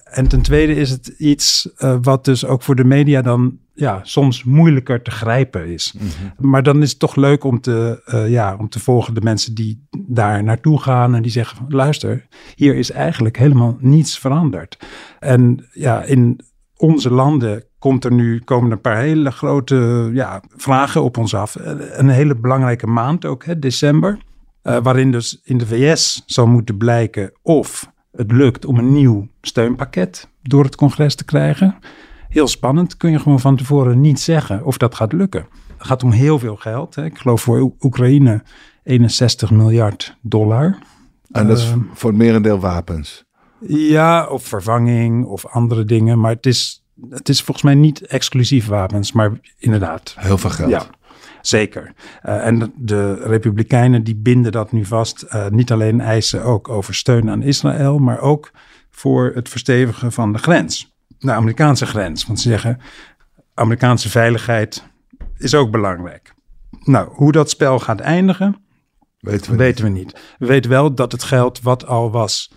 En 0.04 0.28
ten 0.28 0.42
tweede 0.42 0.74
is 0.74 0.90
het 0.90 1.06
iets 1.06 1.68
wat 2.02 2.24
dus 2.24 2.44
ook 2.44 2.62
voor 2.62 2.74
de 2.74 2.84
media 2.84 3.22
dan 3.22 3.58
ja, 3.76 4.00
soms 4.02 4.44
moeilijker 4.44 5.02
te 5.02 5.10
grijpen 5.10 5.66
is. 5.66 5.94
Mm 5.98 6.00
-hmm. 6.00 6.50
Maar 6.50 6.62
dan 6.62 6.82
is 6.82 6.90
het 6.90 6.98
toch 6.98 7.16
leuk 7.16 7.44
om 7.44 7.60
te, 7.60 8.02
ja, 8.28 8.56
om 8.58 8.68
te 8.68 8.80
volgen 8.80 9.14
de 9.14 9.20
mensen 9.20 9.54
die 9.54 9.86
daar 10.08 10.44
naartoe 10.44 10.80
gaan 10.80 11.14
en 11.14 11.22
die 11.22 11.30
zeggen: 11.30 11.66
luister, 11.68 12.26
hier 12.54 12.74
is 12.74 12.90
eigenlijk 12.90 13.36
helemaal 13.38 13.76
niets 13.80 14.18
veranderd. 14.18 14.78
En 15.18 15.66
ja, 15.72 16.02
in 16.02 16.40
onze 16.76 17.10
landen 17.10 17.64
komt 17.78 18.04
er 18.04 18.12
nu, 18.12 18.40
komen 18.40 18.70
een 18.70 18.80
paar 18.80 18.98
hele 18.98 19.30
grote 19.30 20.10
ja, 20.12 20.42
vragen 20.48 21.02
op 21.02 21.16
ons 21.16 21.34
af. 21.34 21.56
Een 21.92 22.08
hele 22.08 22.36
belangrijke 22.36 22.86
maand 22.86 23.24
ook, 23.24 23.44
hè, 23.44 23.58
december. 23.58 24.18
Uh, 24.62 24.78
waarin 24.82 25.12
dus 25.12 25.40
in 25.44 25.58
de 25.58 25.66
VS 25.66 26.22
zal 26.26 26.46
moeten 26.46 26.76
blijken 26.76 27.32
of 27.42 27.92
het 28.12 28.32
lukt 28.32 28.64
om 28.64 28.78
een 28.78 28.92
nieuw 28.92 29.28
steunpakket 29.40 30.28
door 30.42 30.64
het 30.64 30.76
congres 30.76 31.14
te 31.14 31.24
krijgen. 31.24 31.78
Heel 32.28 32.48
spannend, 32.48 32.96
kun 32.96 33.10
je 33.10 33.18
gewoon 33.18 33.40
van 33.40 33.56
tevoren 33.56 34.00
niet 34.00 34.20
zeggen 34.20 34.64
of 34.64 34.76
dat 34.76 34.94
gaat 34.94 35.12
lukken. 35.12 35.46
Het 35.76 35.86
gaat 35.86 36.02
om 36.02 36.10
heel 36.10 36.38
veel 36.38 36.56
geld. 36.56 36.94
Hè. 36.94 37.04
Ik 37.04 37.18
geloof 37.18 37.40
voor 37.40 37.72
Oekraïne 37.80 38.42
61 38.82 39.50
miljard 39.50 40.16
dollar. 40.20 40.78
En 41.30 41.46
dat 41.46 41.58
is 41.58 41.68
uh, 41.68 41.76
voor 41.92 42.10
het 42.10 42.18
merendeel 42.18 42.60
wapens? 42.60 43.24
Ja, 43.66 44.26
of 44.26 44.44
vervanging 44.44 45.24
of 45.24 45.46
andere 45.46 45.84
dingen. 45.84 46.20
Maar 46.20 46.32
het 46.32 46.46
is, 46.46 46.84
het 47.10 47.28
is 47.28 47.42
volgens 47.42 47.66
mij 47.66 47.74
niet 47.74 48.06
exclusief 48.06 48.66
wapens, 48.66 49.12
maar 49.12 49.32
inderdaad. 49.58 50.14
Heel 50.18 50.38
veel 50.38 50.50
geld. 50.50 50.70
Ja. 50.70 50.86
Zeker. 51.40 51.92
Uh, 52.24 52.46
en 52.46 52.72
de 52.76 53.14
Republikeinen 53.14 54.04
die 54.04 54.16
binden 54.16 54.52
dat 54.52 54.72
nu 54.72 54.84
vast. 54.84 55.24
Uh, 55.28 55.48
niet 55.48 55.72
alleen 55.72 56.00
eisen 56.00 56.42
ook 56.42 56.68
over 56.68 56.94
steun 56.94 57.30
aan 57.30 57.42
Israël, 57.42 57.98
maar 57.98 58.20
ook 58.20 58.50
voor 58.90 59.32
het 59.34 59.48
verstevigen 59.48 60.12
van 60.12 60.32
de 60.32 60.38
grens. 60.38 60.95
De 61.18 61.32
Amerikaanse 61.32 61.86
grens. 61.86 62.26
Want 62.26 62.40
ze 62.40 62.48
zeggen, 62.48 62.80
Amerikaanse 63.54 64.10
veiligheid 64.10 64.84
is 65.36 65.54
ook 65.54 65.70
belangrijk. 65.70 66.34
Nou, 66.84 67.08
hoe 67.12 67.32
dat 67.32 67.50
spel 67.50 67.78
gaat 67.78 68.00
eindigen, 68.00 68.56
weten 69.20 69.50
we, 69.50 69.56
weten 69.56 69.92
niet. 69.92 69.94
we 69.94 70.18
niet. 70.18 70.34
We 70.38 70.46
weten 70.46 70.70
wel 70.70 70.94
dat 70.94 71.12
het 71.12 71.22
geld 71.22 71.62
wat 71.62 71.86
al 71.86 72.10
was 72.10 72.52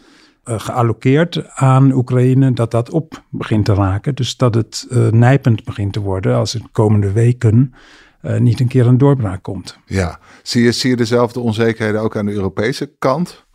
uh, 0.45 1.39
aan 1.53 1.91
Oekraïne, 1.91 2.53
dat 2.53 2.71
dat 2.71 2.89
op 2.89 3.23
begint 3.29 3.65
te 3.65 3.73
raken. 3.73 4.15
Dus 4.15 4.37
dat 4.37 4.55
het 4.55 4.87
nijpend 5.11 5.63
begint 5.63 5.93
te 5.93 5.99
worden 5.99 6.35
als 6.35 6.53
het 6.53 6.63
komende 6.71 7.11
weken 7.11 7.73
uh, 8.21 8.37
niet 8.37 8.59
een 8.59 8.67
keer 8.67 8.87
een 8.87 8.97
doorbraak 8.97 9.43
komt. 9.43 9.79
Ja, 9.85 10.19
zie 10.43 10.63
je, 10.63 10.71
zie 10.71 10.89
je 10.89 10.95
dezelfde 10.95 11.39
onzekerheden 11.39 12.01
ook 12.01 12.17
aan 12.17 12.25
de 12.25 12.31
Europese 12.31 12.95
kant? 12.99 13.45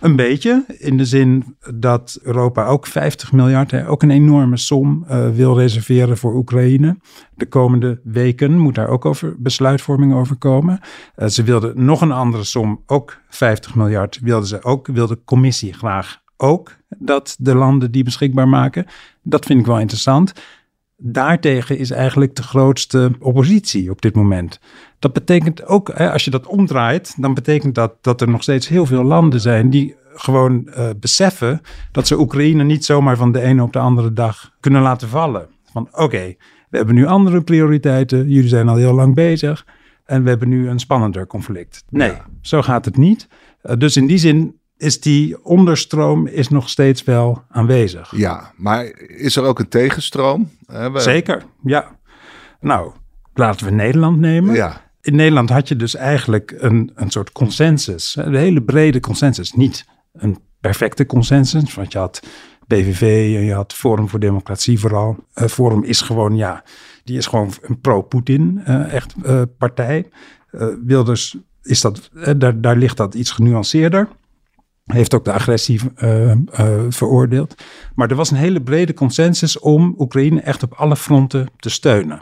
Een 0.00 0.16
beetje, 0.16 0.64
in 0.78 0.96
de 0.96 1.04
zin 1.04 1.56
dat 1.74 2.18
Europa 2.22 2.66
ook 2.66 2.86
50 2.86 3.32
miljard, 3.32 3.70
hè, 3.70 3.88
ook 3.88 4.02
een 4.02 4.10
enorme 4.10 4.56
som, 4.56 5.04
uh, 5.10 5.28
wil 5.28 5.58
reserveren 5.58 6.16
voor 6.16 6.34
Oekraïne. 6.34 6.96
De 7.34 7.46
komende 7.46 8.00
weken 8.04 8.58
moet 8.58 8.74
daar 8.74 8.88
ook 8.88 9.04
over 9.04 9.34
besluitvorming 9.38 10.14
over 10.14 10.36
komen. 10.36 10.80
Uh, 11.16 11.28
ze 11.28 11.42
wilden 11.42 11.84
nog 11.84 12.00
een 12.00 12.12
andere 12.12 12.44
som, 12.44 12.82
ook 12.86 13.20
50 13.28 13.74
miljard, 13.74 14.18
wilden 14.22 14.48
ze 14.48 14.62
ook, 14.62 14.86
wilde 14.86 15.14
de 15.14 15.20
commissie 15.24 15.72
graag 15.72 16.22
ook 16.36 16.76
dat 16.98 17.36
de 17.38 17.54
landen 17.54 17.90
die 17.90 18.04
beschikbaar 18.04 18.48
maken. 18.48 18.86
Dat 19.22 19.46
vind 19.46 19.60
ik 19.60 19.66
wel 19.66 19.80
interessant 19.80 20.32
daartegen 21.00 21.78
is 21.78 21.90
eigenlijk 21.90 22.34
de 22.34 22.42
grootste 22.42 23.10
oppositie 23.18 23.90
op 23.90 24.02
dit 24.02 24.14
moment. 24.14 24.60
Dat 24.98 25.12
betekent 25.12 25.66
ook, 25.66 25.90
hè, 25.94 26.12
als 26.12 26.24
je 26.24 26.30
dat 26.30 26.46
omdraait, 26.46 27.14
dan 27.16 27.34
betekent 27.34 27.74
dat 27.74 27.94
dat 28.00 28.20
er 28.20 28.28
nog 28.28 28.42
steeds 28.42 28.68
heel 28.68 28.86
veel 28.86 29.04
landen 29.04 29.40
zijn 29.40 29.70
die 29.70 29.96
gewoon 30.14 30.68
uh, 30.68 30.88
beseffen 31.00 31.60
dat 31.92 32.06
ze 32.06 32.18
Oekraïne 32.18 32.64
niet 32.64 32.84
zomaar 32.84 33.16
van 33.16 33.32
de 33.32 33.40
ene 33.40 33.62
op 33.62 33.72
de 33.72 33.78
andere 33.78 34.12
dag 34.12 34.52
kunnen 34.60 34.82
laten 34.82 35.08
vallen. 35.08 35.48
Van 35.72 35.88
oké, 35.90 36.02
okay, 36.02 36.36
we 36.68 36.76
hebben 36.76 36.94
nu 36.94 37.06
andere 37.06 37.42
prioriteiten, 37.42 38.28
jullie 38.28 38.48
zijn 38.48 38.68
al 38.68 38.76
heel 38.76 38.94
lang 38.94 39.14
bezig 39.14 39.66
en 40.04 40.22
we 40.22 40.28
hebben 40.28 40.48
nu 40.48 40.68
een 40.68 40.78
spannender 40.78 41.26
conflict. 41.26 41.84
Nee, 41.88 42.10
ja. 42.10 42.26
zo 42.40 42.62
gaat 42.62 42.84
het 42.84 42.96
niet. 42.96 43.28
Uh, 43.62 43.76
dus 43.76 43.96
in 43.96 44.06
die 44.06 44.18
zin 44.18 44.59
is 44.80 45.00
die 45.00 45.44
onderstroom 45.44 46.26
is 46.26 46.48
nog 46.48 46.68
steeds 46.68 47.04
wel 47.04 47.42
aanwezig. 47.48 48.16
Ja, 48.16 48.52
maar 48.56 48.84
is 48.98 49.36
er 49.36 49.44
ook 49.44 49.58
een 49.58 49.68
tegenstroom? 49.68 50.50
We... 50.66 50.90
Zeker, 50.94 51.42
ja. 51.64 51.98
Nou, 52.60 52.92
laten 53.34 53.66
we 53.66 53.72
Nederland 53.72 54.18
nemen. 54.18 54.54
Ja. 54.54 54.88
In 55.00 55.16
Nederland 55.16 55.50
had 55.50 55.68
je 55.68 55.76
dus 55.76 55.94
eigenlijk 55.94 56.54
een, 56.58 56.90
een 56.94 57.10
soort 57.10 57.32
consensus. 57.32 58.16
Een 58.16 58.34
hele 58.34 58.62
brede 58.62 59.00
consensus. 59.00 59.52
Niet 59.52 59.86
een 60.12 60.38
perfecte 60.60 61.06
consensus, 61.06 61.74
want 61.74 61.92
je 61.92 61.98
had 61.98 62.22
PVV 62.66 63.36
en 63.36 63.44
je 63.44 63.54
had 63.54 63.72
Forum 63.72 64.08
voor 64.08 64.20
Democratie 64.20 64.80
vooral. 64.80 65.16
Uh, 65.34 65.48
Forum 65.48 65.84
is 65.84 66.00
gewoon, 66.00 66.36
ja, 66.36 66.64
die 67.04 67.16
is 67.16 67.26
gewoon 67.26 67.52
een 67.62 67.80
pro-Poetin 67.80 68.62
uh, 68.68 68.92
echt 68.92 69.14
uh, 69.26 69.42
partij. 69.58 70.08
Wilders 70.84 71.36
is 71.62 71.80
dat, 71.80 72.10
daar, 72.36 72.60
daar 72.60 72.76
ligt 72.76 72.96
dat 72.96 73.14
iets 73.14 73.30
genuanceerder 73.30 74.08
heeft 74.90 75.14
ook 75.14 75.24
de 75.24 75.32
agressie 75.32 75.80
uh, 75.96 76.26
uh, 76.26 76.34
veroordeeld. 76.88 77.54
Maar 77.94 78.10
er 78.10 78.16
was 78.16 78.30
een 78.30 78.36
hele 78.36 78.62
brede 78.62 78.94
consensus 78.94 79.58
om 79.58 79.94
Oekraïne 79.98 80.40
echt 80.40 80.62
op 80.62 80.72
alle 80.72 80.96
fronten 80.96 81.48
te 81.56 81.70
steunen. 81.70 82.20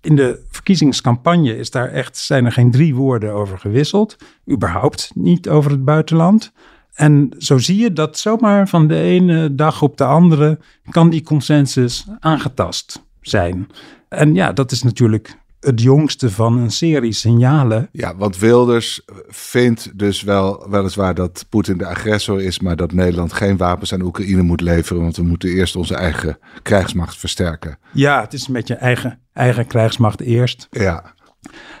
In 0.00 0.16
de 0.16 0.44
verkiezingscampagne 0.50 1.56
is 1.56 1.70
daar 1.70 1.88
echt, 1.88 2.16
zijn 2.16 2.44
er 2.44 2.52
geen 2.52 2.70
drie 2.70 2.94
woorden 2.94 3.32
over 3.32 3.58
gewisseld. 3.58 4.16
Überhaupt 4.50 5.10
niet 5.14 5.48
over 5.48 5.70
het 5.70 5.84
buitenland. 5.84 6.52
En 6.94 7.34
zo 7.38 7.58
zie 7.58 7.76
je 7.76 7.92
dat 7.92 8.18
zomaar 8.18 8.68
van 8.68 8.86
de 8.86 9.00
ene 9.00 9.54
dag 9.54 9.82
op 9.82 9.96
de 9.96 10.04
andere 10.04 10.58
kan 10.90 11.10
die 11.10 11.22
consensus 11.22 12.06
aangetast 12.20 13.04
zijn. 13.20 13.66
En 14.08 14.34
ja, 14.34 14.52
dat 14.52 14.72
is 14.72 14.82
natuurlijk 14.82 15.36
het 15.62 15.80
jongste 15.80 16.30
van 16.30 16.58
een 16.58 16.70
serie 16.70 17.12
signalen. 17.12 17.88
Ja, 17.92 18.16
want 18.16 18.38
Wilders 18.38 19.02
vindt 19.28 19.98
dus 19.98 20.22
wel 20.22 20.66
weliswaar 20.70 21.14
dat 21.14 21.46
Poetin 21.48 21.78
de 21.78 21.86
agressor 21.86 22.42
is, 22.42 22.60
maar 22.60 22.76
dat 22.76 22.92
Nederland 22.92 23.32
geen 23.32 23.56
wapens 23.56 23.92
aan 23.92 24.02
Oekraïne 24.02 24.42
moet 24.42 24.60
leveren, 24.60 25.02
want 25.02 25.16
we 25.16 25.22
moeten 25.22 25.48
eerst 25.48 25.76
onze 25.76 25.94
eigen 25.94 26.38
krijgsmacht 26.62 27.16
versterken. 27.16 27.78
Ja, 27.92 28.20
het 28.20 28.32
is 28.32 28.48
met 28.48 28.68
je 28.68 28.74
eigen, 28.74 29.20
eigen 29.32 29.66
krijgsmacht 29.66 30.20
eerst. 30.20 30.66
Ja. 30.70 31.14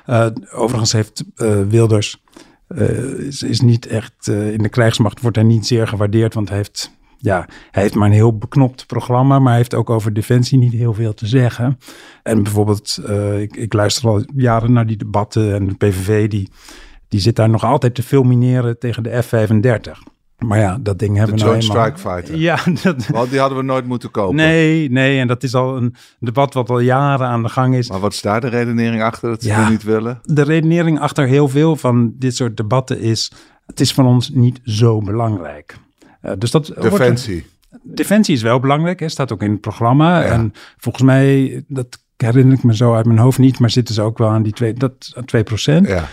Uh, 0.06 0.26
overigens 0.50 0.92
heeft 0.92 1.24
uh, 1.36 1.62
Wilders 1.68 2.22
uh, 2.68 2.88
is, 3.18 3.42
is, 3.42 3.60
niet 3.60 3.86
echt 3.86 4.26
in 4.26 4.62
de 4.62 4.68
krijgsmacht 4.68 5.20
wordt 5.20 5.36
hij 5.36 5.46
niet 5.46 5.66
zeer 5.66 5.88
gewaardeerd, 5.88 6.34
want 6.34 6.48
hij 6.48 6.58
heeft 6.58 6.90
ja, 7.22 7.46
hij 7.70 7.82
heeft 7.82 7.94
maar 7.94 8.08
een 8.08 8.14
heel 8.14 8.38
beknopt 8.38 8.86
programma, 8.86 9.38
maar 9.38 9.48
hij 9.48 9.56
heeft 9.56 9.74
ook 9.74 9.90
over 9.90 10.12
defensie 10.12 10.58
niet 10.58 10.72
heel 10.72 10.94
veel 10.94 11.14
te 11.14 11.26
zeggen. 11.26 11.78
En 12.22 12.42
bijvoorbeeld, 12.42 12.98
uh, 13.08 13.40
ik, 13.40 13.56
ik, 13.56 13.72
luister 13.72 14.08
al 14.08 14.24
jaren 14.34 14.72
naar 14.72 14.86
die 14.86 14.96
debatten 14.96 15.54
en 15.54 15.66
de 15.66 15.74
PVV 15.74 16.28
die, 16.28 16.48
die 17.08 17.20
zit 17.20 17.36
daar 17.36 17.50
nog 17.50 17.64
altijd 17.64 17.94
te 17.94 18.02
fulmineren 18.02 18.78
tegen 18.78 19.02
de 19.02 19.22
F-35. 19.22 20.10
Maar 20.38 20.58
ja, 20.58 20.78
dat 20.80 20.98
ding 20.98 21.16
hebben 21.16 21.36
de 21.36 21.44
we 21.44 21.50
nou 21.50 21.62
Joint 21.62 21.78
Strike 21.78 21.98
Fighter. 21.98 22.36
Ja, 22.36 22.58
dat... 22.82 23.06
Want 23.06 23.30
die 23.30 23.38
hadden 23.38 23.58
we 23.58 23.64
nooit 23.64 23.86
moeten 23.86 24.10
kopen. 24.10 24.36
Nee, 24.36 24.90
nee, 24.90 25.20
en 25.20 25.26
dat 25.26 25.42
is 25.42 25.54
al 25.54 25.76
een 25.76 25.94
debat 26.18 26.54
wat 26.54 26.70
al 26.70 26.78
jaren 26.78 27.26
aan 27.26 27.42
de 27.42 27.48
gang 27.48 27.74
is. 27.74 27.90
Maar 27.90 28.00
wat 28.00 28.12
is 28.12 28.20
daar 28.20 28.40
de 28.40 28.48
redenering 28.48 29.02
achter 29.02 29.28
dat 29.28 29.42
ze 29.42 29.48
ja, 29.48 29.68
niet 29.68 29.82
willen? 29.82 30.20
De 30.22 30.42
redenering 30.42 31.00
achter 31.00 31.26
heel 31.26 31.48
veel 31.48 31.76
van 31.76 32.12
dit 32.18 32.36
soort 32.36 32.56
debatten 32.56 33.00
is... 33.00 33.32
het 33.66 33.80
is 33.80 33.92
voor 33.92 34.04
ons 34.04 34.30
niet 34.30 34.60
zo 34.64 34.98
belangrijk. 34.98 35.76
Uh, 36.22 36.32
dus 36.38 36.50
dat 36.50 36.66
Defensie. 36.66 37.44
Wordt, 37.70 37.96
defensie 37.96 38.34
is 38.34 38.42
wel 38.42 38.60
belangrijk, 38.60 39.00
hè, 39.00 39.08
staat 39.08 39.32
ook 39.32 39.42
in 39.42 39.50
het 39.50 39.60
programma. 39.60 40.20
Ja. 40.20 40.24
En 40.24 40.52
volgens 40.76 41.04
mij, 41.04 41.64
dat 41.68 41.98
herinner 42.16 42.56
ik 42.56 42.62
me 42.62 42.76
zo 42.76 42.94
uit 42.94 43.06
mijn 43.06 43.18
hoofd 43.18 43.38
niet, 43.38 43.58
maar 43.58 43.70
zitten 43.70 43.94
ze 43.94 44.02
ook 44.02 44.18
wel 44.18 44.28
aan 44.28 44.42
die 44.42 44.52
twee, 44.52 44.72
dat, 44.74 45.14
2 45.24 45.42
procent. 45.42 45.86
Ja. 45.86 46.08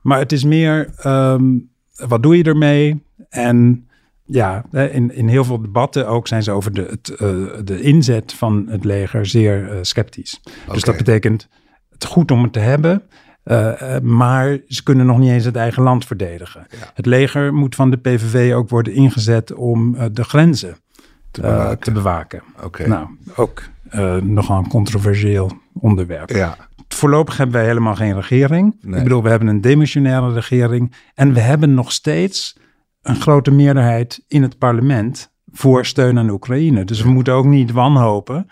Maar 0.00 0.18
het 0.18 0.32
is 0.32 0.44
meer, 0.44 0.94
um, 1.06 1.70
wat 2.06 2.22
doe 2.22 2.36
je 2.36 2.44
ermee? 2.44 3.02
En 3.28 3.88
ja, 4.24 4.64
in, 4.70 5.14
in 5.14 5.28
heel 5.28 5.44
veel 5.44 5.60
debatten 5.60 6.08
ook 6.08 6.28
zijn 6.28 6.42
ze 6.42 6.50
over 6.50 6.72
de, 6.72 6.86
het, 6.90 7.08
uh, 7.10 7.18
de 7.64 7.80
inzet 7.80 8.32
van 8.32 8.66
het 8.68 8.84
leger 8.84 9.26
zeer 9.26 9.72
uh, 9.72 9.78
sceptisch. 9.82 10.40
Okay. 10.44 10.74
Dus 10.74 10.82
dat 10.82 10.96
betekent 10.96 11.48
het 11.90 12.04
goed 12.04 12.30
om 12.30 12.42
het 12.42 12.52
te 12.52 12.58
hebben. 12.58 13.02
Uh, 13.44 13.98
maar 14.02 14.58
ze 14.66 14.82
kunnen 14.82 15.06
nog 15.06 15.18
niet 15.18 15.30
eens 15.30 15.44
het 15.44 15.56
eigen 15.56 15.82
land 15.82 16.06
verdedigen. 16.06 16.66
Ja. 16.70 16.90
Het 16.94 17.06
leger 17.06 17.54
moet 17.54 17.74
van 17.74 17.90
de 17.90 17.96
PVV 17.96 18.54
ook 18.54 18.68
worden 18.68 18.92
ingezet 18.92 19.54
om 19.54 19.94
uh, 19.94 20.04
de 20.12 20.24
grenzen 20.24 20.76
te 21.30 21.42
eh, 21.42 21.48
bewaken. 21.48 21.78
te 21.78 21.92
bewaken. 21.92 22.42
Oké. 22.62 22.88
Nou, 22.88 23.08
ook 23.36 23.62
eh, 23.88 24.16
nogal 24.16 24.58
een 24.58 24.68
controversieel 24.68 25.52
onderwerp. 25.72 26.30
Ja, 26.30 26.56
Voorlopig 26.94 27.36
hebben 27.36 27.56
wij 27.56 27.66
helemaal 27.66 27.94
geen 27.94 28.14
regering. 28.14 28.76
Nee. 28.80 28.96
Ik 28.96 29.02
bedoel, 29.02 29.22
we 29.22 29.28
hebben 29.28 29.48
een 29.48 29.60
demissionaire 29.60 30.32
regering. 30.32 30.94
En 31.14 31.32
we 31.32 31.40
hebben 31.40 31.74
nog 31.74 31.92
steeds 31.92 32.56
een 33.02 33.20
grote 33.20 33.50
meerderheid 33.50 34.24
in 34.28 34.42
het 34.42 34.58
parlement 34.58 35.32
voor 35.52 35.86
steun 35.86 36.18
aan 36.18 36.30
Oekraïne. 36.30 36.84
Dus 36.84 37.02
we 37.02 37.08
moeten 37.08 37.34
ook 37.34 37.44
niet 37.44 37.72
wanhopen. 37.72 38.46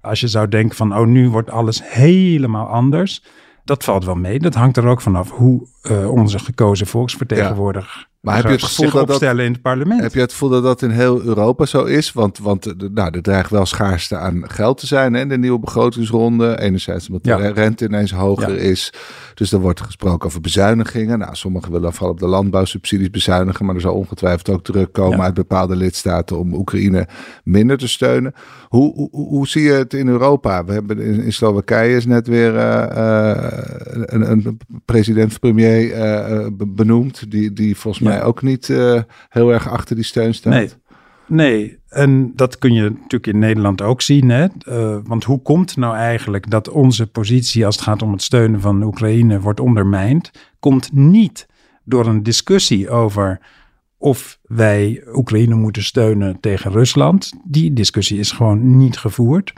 Als 0.00 0.20
je 0.20 0.28
zou 0.28 0.48
denken 0.48 0.76
van, 0.76 0.96
oh, 0.96 1.06
nu 1.06 1.28
wordt 1.28 1.50
alles 1.50 1.82
helemaal 1.84 2.66
anders. 2.66 3.24
Dat 3.68 3.84
valt 3.84 4.04
wel 4.04 4.14
mee. 4.14 4.38
Dat 4.38 4.54
hangt 4.54 4.76
er 4.76 4.86
ook 4.86 5.00
vanaf 5.00 5.30
hoe 5.30 5.66
eh, 5.82 6.10
onze 6.10 6.38
gekozen 6.38 6.86
volksvertegenwoordiger 6.86 8.07
Maar 8.20 8.34
heb 8.36 8.44
je 8.44 8.50
het 8.50 8.62
gevoel 8.62 8.90
dat 9.06 9.20
dat- 9.20 9.22
in 9.22 9.52
het 9.52 9.62
parlement. 9.62 10.00
Heb 10.00 10.14
je 10.14 10.20
het 10.20 10.30
gevoel 10.32 10.48
dat 10.48 10.62
dat 10.62 10.82
in 10.82 10.90
heel 10.90 11.22
Europa 11.22 11.66
zo 11.66 11.84
is? 11.84 12.12
Want, 12.12 12.38
want 12.38 12.74
nou, 12.94 13.10
er 13.14 13.22
dreigt 13.22 13.50
wel 13.50 13.66
schaarste 13.66 14.16
aan 14.16 14.42
geld 14.50 14.78
te 14.78 14.86
zijn 14.86 15.14
hè, 15.14 15.26
de 15.26 15.38
nieuwe 15.38 15.58
begrotingsronde. 15.58 16.58
Enerzijds 16.60 17.06
omdat 17.06 17.24
de 17.24 17.30
Ja. 17.30 17.36
rente 17.50 17.84
ineens 17.84 18.12
hoger 18.12 18.54
Ja. 18.54 18.60
is. 18.60 18.92
Dus 19.34 19.52
er 19.52 19.60
wordt 19.60 19.80
gesproken 19.80 20.26
over 20.26 20.40
bezuinigingen. 20.40 21.18
Nou, 21.18 21.34
sommigen 21.34 21.72
willen 21.72 21.92
vooral 21.92 22.10
op 22.12 22.18
de 22.20 22.26
landbouwsubsidies 22.26 23.10
bezuinigen. 23.10 23.66
Maar 23.66 23.74
er 23.74 23.80
zal 23.80 23.94
ongetwijfeld 23.94 24.48
ook 24.48 24.64
druk 24.64 24.92
komen 24.92 25.18
Ja. 25.18 25.24
uit 25.24 25.34
bepaalde 25.34 25.76
lidstaten 25.76 26.38
om 26.38 26.54
Oekraïne 26.54 27.08
minder 27.44 27.78
te 27.78 27.88
steunen. 27.88 28.32
Hoe, 28.68 28.94
hoe, 28.94 29.08
hoe 29.10 29.48
zie 29.48 29.62
je 29.62 29.72
het 29.72 29.94
in 29.94 30.08
Europa? 30.08 30.64
We 30.64 30.72
hebben 30.72 30.98
in, 30.98 31.22
in 31.22 31.32
Slowakije 31.32 31.96
is 31.96 32.06
net 32.06 32.26
weer 32.26 32.56
eh, 32.56 33.30
eh, 33.32 33.52
een, 33.92 34.30
een 34.30 34.58
president-premier 34.84 35.92
eh, 35.92 36.32
eh, 36.36 36.46
be- 36.52 36.66
benoemd. 36.66 37.30
Die, 37.30 37.52
die 37.52 37.76
volgens 37.76 38.04
Ja. 38.07 38.07
Mij 38.08 38.22
ook 38.22 38.42
niet 38.42 38.70
eh, 38.70 39.02
heel 39.28 39.52
erg 39.52 39.68
achter 39.68 39.94
die 39.94 40.04
steun 40.04 40.34
staat. 40.34 40.52
Nee. 40.52 40.70
Nee, 41.26 41.78
en 41.88 42.32
dat 42.34 42.58
kun 42.58 42.72
je 42.72 42.82
natuurlijk 42.82 43.26
in 43.26 43.38
Nederland 43.38 43.82
ook 43.82 44.02
zien. 44.02 44.28
Hè? 44.28 44.46
Eh, 44.60 44.96
want 45.04 45.24
hoe 45.24 45.42
komt 45.42 45.76
nou 45.76 45.96
eigenlijk 45.96 46.50
dat 46.50 46.68
onze 46.68 47.06
positie 47.06 47.66
als 47.66 47.74
het 47.74 47.84
gaat 47.84 48.02
om 48.02 48.12
het 48.12 48.22
steunen 48.22 48.60
van 48.60 48.82
Oekraïne 48.82 49.40
wordt 49.40 49.60
ondermijnd? 49.60 50.30
Komt 50.60 50.92
niet 50.92 51.46
door 51.84 52.06
een 52.06 52.22
discussie 52.22 52.90
over 52.90 53.40
of 53.98 54.38
wij 54.42 55.02
Oekraïne 55.12 55.54
moeten 55.54 55.82
steunen 55.82 56.40
tegen 56.40 56.70
Rusland. 56.70 57.32
Die 57.44 57.72
discussie 57.72 58.18
is 58.18 58.32
gewoon 58.32 58.76
niet 58.76 58.98
gevoerd. 58.98 59.52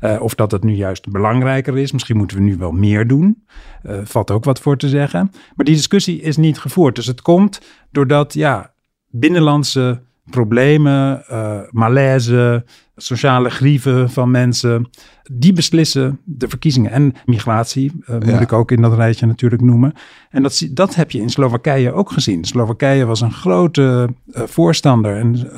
Eh, 0.00 0.20
of 0.20 0.34
dat 0.34 0.50
het 0.50 0.64
nu 0.64 0.72
juist 0.72 1.10
belangrijker 1.10 1.78
is. 1.78 1.92
Misschien 1.92 2.16
moeten 2.16 2.36
we 2.36 2.42
nu 2.42 2.56
wel 2.56 2.72
meer 2.72 3.06
doen. 3.06 3.44
Eh, 3.82 4.00
valt 4.04 4.30
ook 4.30 4.44
wat 4.44 4.60
voor 4.60 4.76
te 4.76 4.88
zeggen. 4.88 5.30
Maar 5.54 5.66
die 5.66 5.74
discussie 5.74 6.20
is 6.20 6.36
niet 6.36 6.58
gevoerd. 6.58 6.94
Dus 6.94 7.06
het 7.06 7.22
komt 7.22 7.60
doordat 7.90 8.34
ja, 8.34 8.74
binnenlandse 9.08 10.02
problemen, 10.30 11.26
eh, 11.28 11.60
malaise, 11.70 12.64
sociale 12.96 13.50
grieven 13.50 14.10
van 14.10 14.30
mensen, 14.30 14.90
die 15.32 15.52
beslissen 15.52 16.20
de 16.24 16.48
verkiezingen. 16.48 16.90
En 16.90 17.12
migratie 17.24 17.92
eh, 18.06 18.14
moet 18.14 18.26
Ja. 18.26 18.40
ik 18.40 18.52
ook 18.52 18.70
in 18.70 18.82
dat 18.82 18.94
rijtje 18.94 19.26
natuurlijk 19.26 19.62
noemen. 19.62 19.92
En 20.30 20.42
dat, 20.42 20.66
dat 20.70 20.94
heb 20.94 21.10
je 21.10 21.20
in 21.20 21.30
Slowakije 21.30 21.92
ook 21.92 22.10
gezien. 22.12 22.44
Slowakije 22.44 23.04
was 23.04 23.20
een 23.20 23.32
grote 23.32 24.08
eh, 24.32 24.42
voorstander 24.42 25.16
en 25.16 25.48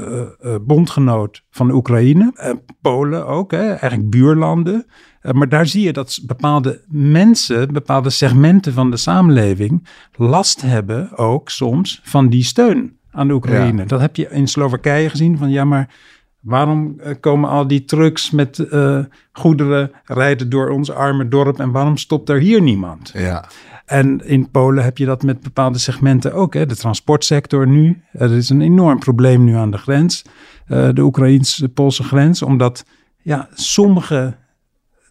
bondgenoot 0.66 1.44
van 1.50 1.70
Oekraïne. 1.70 2.32
Eh, 2.34 2.50
Polen 2.80 3.26
ook, 3.26 3.50
hè, 3.50 3.68
eigenlijk 3.68 4.10
buurlanden. 4.10 4.86
Maar 5.32 5.48
daar 5.48 5.66
zie 5.66 5.82
je 5.84 5.92
dat 5.92 6.20
bepaalde 6.26 6.82
mensen, 6.88 7.72
bepaalde 7.72 8.10
segmenten 8.10 8.72
van 8.72 8.90
de 8.90 8.96
samenleving 8.96 9.86
last 10.16 10.60
hebben 10.62 11.16
ook 11.16 11.50
soms 11.50 12.00
van 12.04 12.28
die 12.28 12.44
steun 12.44 12.95
aan 13.16 13.28
de 13.28 13.34
Oekraïne. 13.34 13.80
Ja. 13.82 13.88
Dat 13.88 14.00
heb 14.00 14.16
je 14.16 14.28
in 14.30 14.46
Slowakije 14.46 15.10
gezien 15.10 15.38
van 15.38 15.50
ja, 15.50 15.64
maar 15.64 15.94
waarom 16.40 16.94
eh, 17.00 17.14
komen 17.20 17.50
al 17.50 17.66
die 17.66 17.84
trucks 17.84 18.30
met 18.30 18.58
eh, 18.58 18.98
goederen 19.32 19.90
rijden 20.04 20.48
door 20.50 20.68
ons 20.70 20.90
arme 20.90 21.28
dorp 21.28 21.58
en 21.60 21.70
waarom 21.70 21.96
stopt 21.96 22.28
er 22.28 22.38
hier 22.38 22.62
niemand? 22.62 23.10
Ja, 23.14 23.44
En 23.86 24.26
in 24.26 24.50
Polen 24.50 24.84
heb 24.84 24.98
je 24.98 25.04
dat 25.04 25.22
met 25.22 25.40
bepaalde 25.40 25.78
segmenten 25.78 26.32
ook. 26.32 26.54
Hè? 26.54 26.66
De 26.66 26.76
transportsector 26.76 27.66
nu. 27.68 28.02
Er 28.12 28.32
is 28.32 28.48
een 28.50 28.60
enorm 28.60 28.98
probleem 28.98 29.44
nu 29.44 29.54
aan 29.54 29.70
de 29.70 29.78
grens. 29.78 30.24
eh, 30.66 30.88
de 30.92 31.02
Oekraïns-Poolse 31.02 32.02
grens. 32.02 32.42
Omdat 32.42 32.84
ja, 33.22 33.48
sommige 33.54 34.36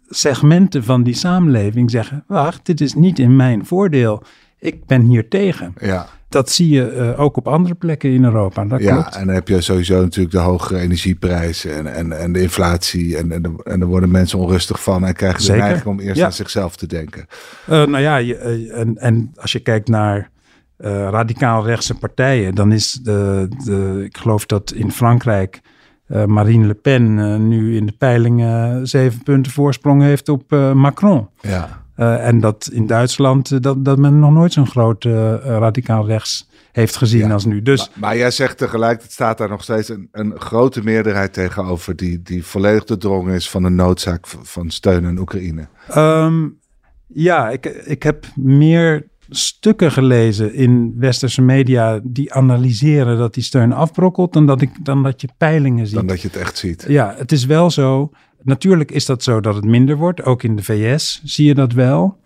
segmenten 0.09 0.83
van 0.83 1.03
die 1.03 1.13
samenleving 1.13 1.91
zeggen... 1.91 2.23
wacht, 2.27 2.65
dit 2.65 2.81
is 2.81 2.93
niet 2.93 3.19
in 3.19 3.35
mijn 3.35 3.65
voordeel. 3.65 4.23
Ik 4.65 4.85
ben 4.85 5.01
hier 5.01 5.27
tegen. 5.29 5.73
ja. 5.79 6.07
Dat 6.29 6.49
zie 6.49 6.69
je 6.69 6.89
eh, 6.91 7.19
ook 7.19 7.37
op 7.37 7.47
andere 7.47 7.75
plekken 7.75 8.09
in 8.09 8.23
Europa. 8.23 8.65
Dat 8.65 8.81
ja, 8.81 8.93
klopt. 8.93 9.15
en 9.15 9.25
dan 9.25 9.35
heb 9.35 9.47
je 9.47 9.61
sowieso 9.61 10.01
natuurlijk 10.01 10.31
de 10.35 10.39
hogere 10.41 10.79
energieprijzen 10.79 11.75
en, 11.77 11.93
en, 11.93 12.19
en 12.19 12.31
de 12.33 12.41
inflatie. 12.41 13.17
En, 13.17 13.31
en, 13.31 13.41
de- 13.41 13.61
en 13.63 13.79
daar 13.79 13.87
worden 13.89 14.11
mensen 14.11 14.39
onrustig 14.39 14.83
van 14.83 15.05
en 15.05 15.13
krijgen 15.13 15.37
de 15.39 15.43
Zeker. 15.45 15.61
neiging 15.63 15.85
om 15.85 15.99
eerst 15.99 16.17
Ja. 16.17 16.25
aan 16.25 16.33
zichzelf 16.33 16.75
te 16.75 16.87
denken. 16.87 17.25
Eh, 17.65 17.85
nou 17.85 17.99
ja, 17.99 18.17
je, 18.17 18.35
eh, 18.37 18.79
en, 18.79 18.97
en 18.97 19.31
als 19.35 19.51
je 19.51 19.59
kijkt 19.59 19.87
naar 19.87 20.29
radicaal 21.09 21.65
rechtse 21.65 21.93
partijen, 21.93 22.55
dan 22.55 22.71
is 22.71 22.91
de, 22.91 23.47
de, 23.65 24.01
ik 24.05 24.17
geloof 24.17 24.45
dat 24.45 24.71
in 24.71 24.91
Frankrijk 24.91 25.61
Marine 26.25 26.67
Le 26.67 26.73
Pen 26.73 27.47
nu 27.47 27.75
in 27.75 27.85
de 27.85 27.91
peilingen 27.97 28.87
zeven 28.87 29.23
punten 29.23 29.51
voorsprong 29.51 30.01
heeft 30.01 30.29
op 30.29 30.51
Macron. 30.73 31.27
Ja, 31.41 31.84
Eh, 31.95 32.27
en 32.27 32.39
dat 32.39 32.69
in 32.71 32.87
Duitsland 32.87 33.51
eh, 33.51 33.59
dat, 33.59 33.85
dat 33.85 33.97
men 33.97 34.19
nog 34.19 34.31
nooit 34.31 34.53
zo'n 34.53 34.67
groot 34.67 35.05
eh, 35.05 35.35
radicaal 35.43 36.05
rechts 36.05 36.49
heeft 36.71 36.95
gezien 36.95 37.27
Ja. 37.27 37.33
als 37.33 37.45
nu. 37.45 37.61
Dus 37.61 37.91
maar 37.93 38.17
jij 38.17 38.31
zegt 38.31 38.57
tegelijk, 38.57 39.01
het 39.01 39.11
staat 39.11 39.37
daar 39.37 39.49
nog 39.49 39.63
steeds 39.63 39.89
een, 39.89 40.09
een 40.11 40.39
grote 40.39 40.83
meerderheid 40.83 41.33
tegenover 41.33 41.95
die, 41.95 42.21
die 42.21 42.45
volledig 42.45 42.83
doordrongen 42.83 43.33
is 43.33 43.49
van 43.49 43.63
de 43.63 43.69
noodzaak 43.69 44.27
van 44.27 44.69
steun 44.69 45.05
aan 45.05 45.17
Oekraïne. 45.17 45.67
Ehm, 45.89 46.47
ja, 47.07 47.49
ik, 47.49 47.65
ik 47.65 48.03
heb 48.03 48.25
meer 48.35 49.07
stukken 49.29 49.91
gelezen 49.91 50.53
in 50.53 50.95
westerse 50.97 51.41
media 51.41 51.99
die 52.03 52.33
analyseren 52.33 53.17
dat 53.17 53.33
die 53.33 53.43
steun 53.43 53.73
afbrokkelt 53.73 54.33
dan 54.33 54.45
dat, 54.45 54.61
ik, 54.61 54.69
dan 54.85 55.03
dat 55.03 55.21
je 55.21 55.27
peilingen 55.37 55.87
ziet. 55.87 55.95
Dan 55.95 56.07
dat 56.07 56.21
je 56.21 56.27
het 56.27 56.37
echt 56.37 56.57
ziet. 56.57 56.85
Ja, 56.87 57.13
het 57.17 57.31
is 57.31 57.45
wel 57.45 57.69
zo. 57.71 58.11
Natuurlijk 58.45 58.91
is 58.91 59.05
dat 59.05 59.23
zo 59.23 59.39
dat 59.39 59.55
het 59.55 59.65
minder 59.65 59.95
wordt. 59.95 60.23
Ook 60.23 60.43
in 60.43 60.55
de 60.55 60.63
VS 60.63 61.21
zie 61.23 61.45
je 61.45 61.53
dat 61.53 61.73
wel. 61.73 62.17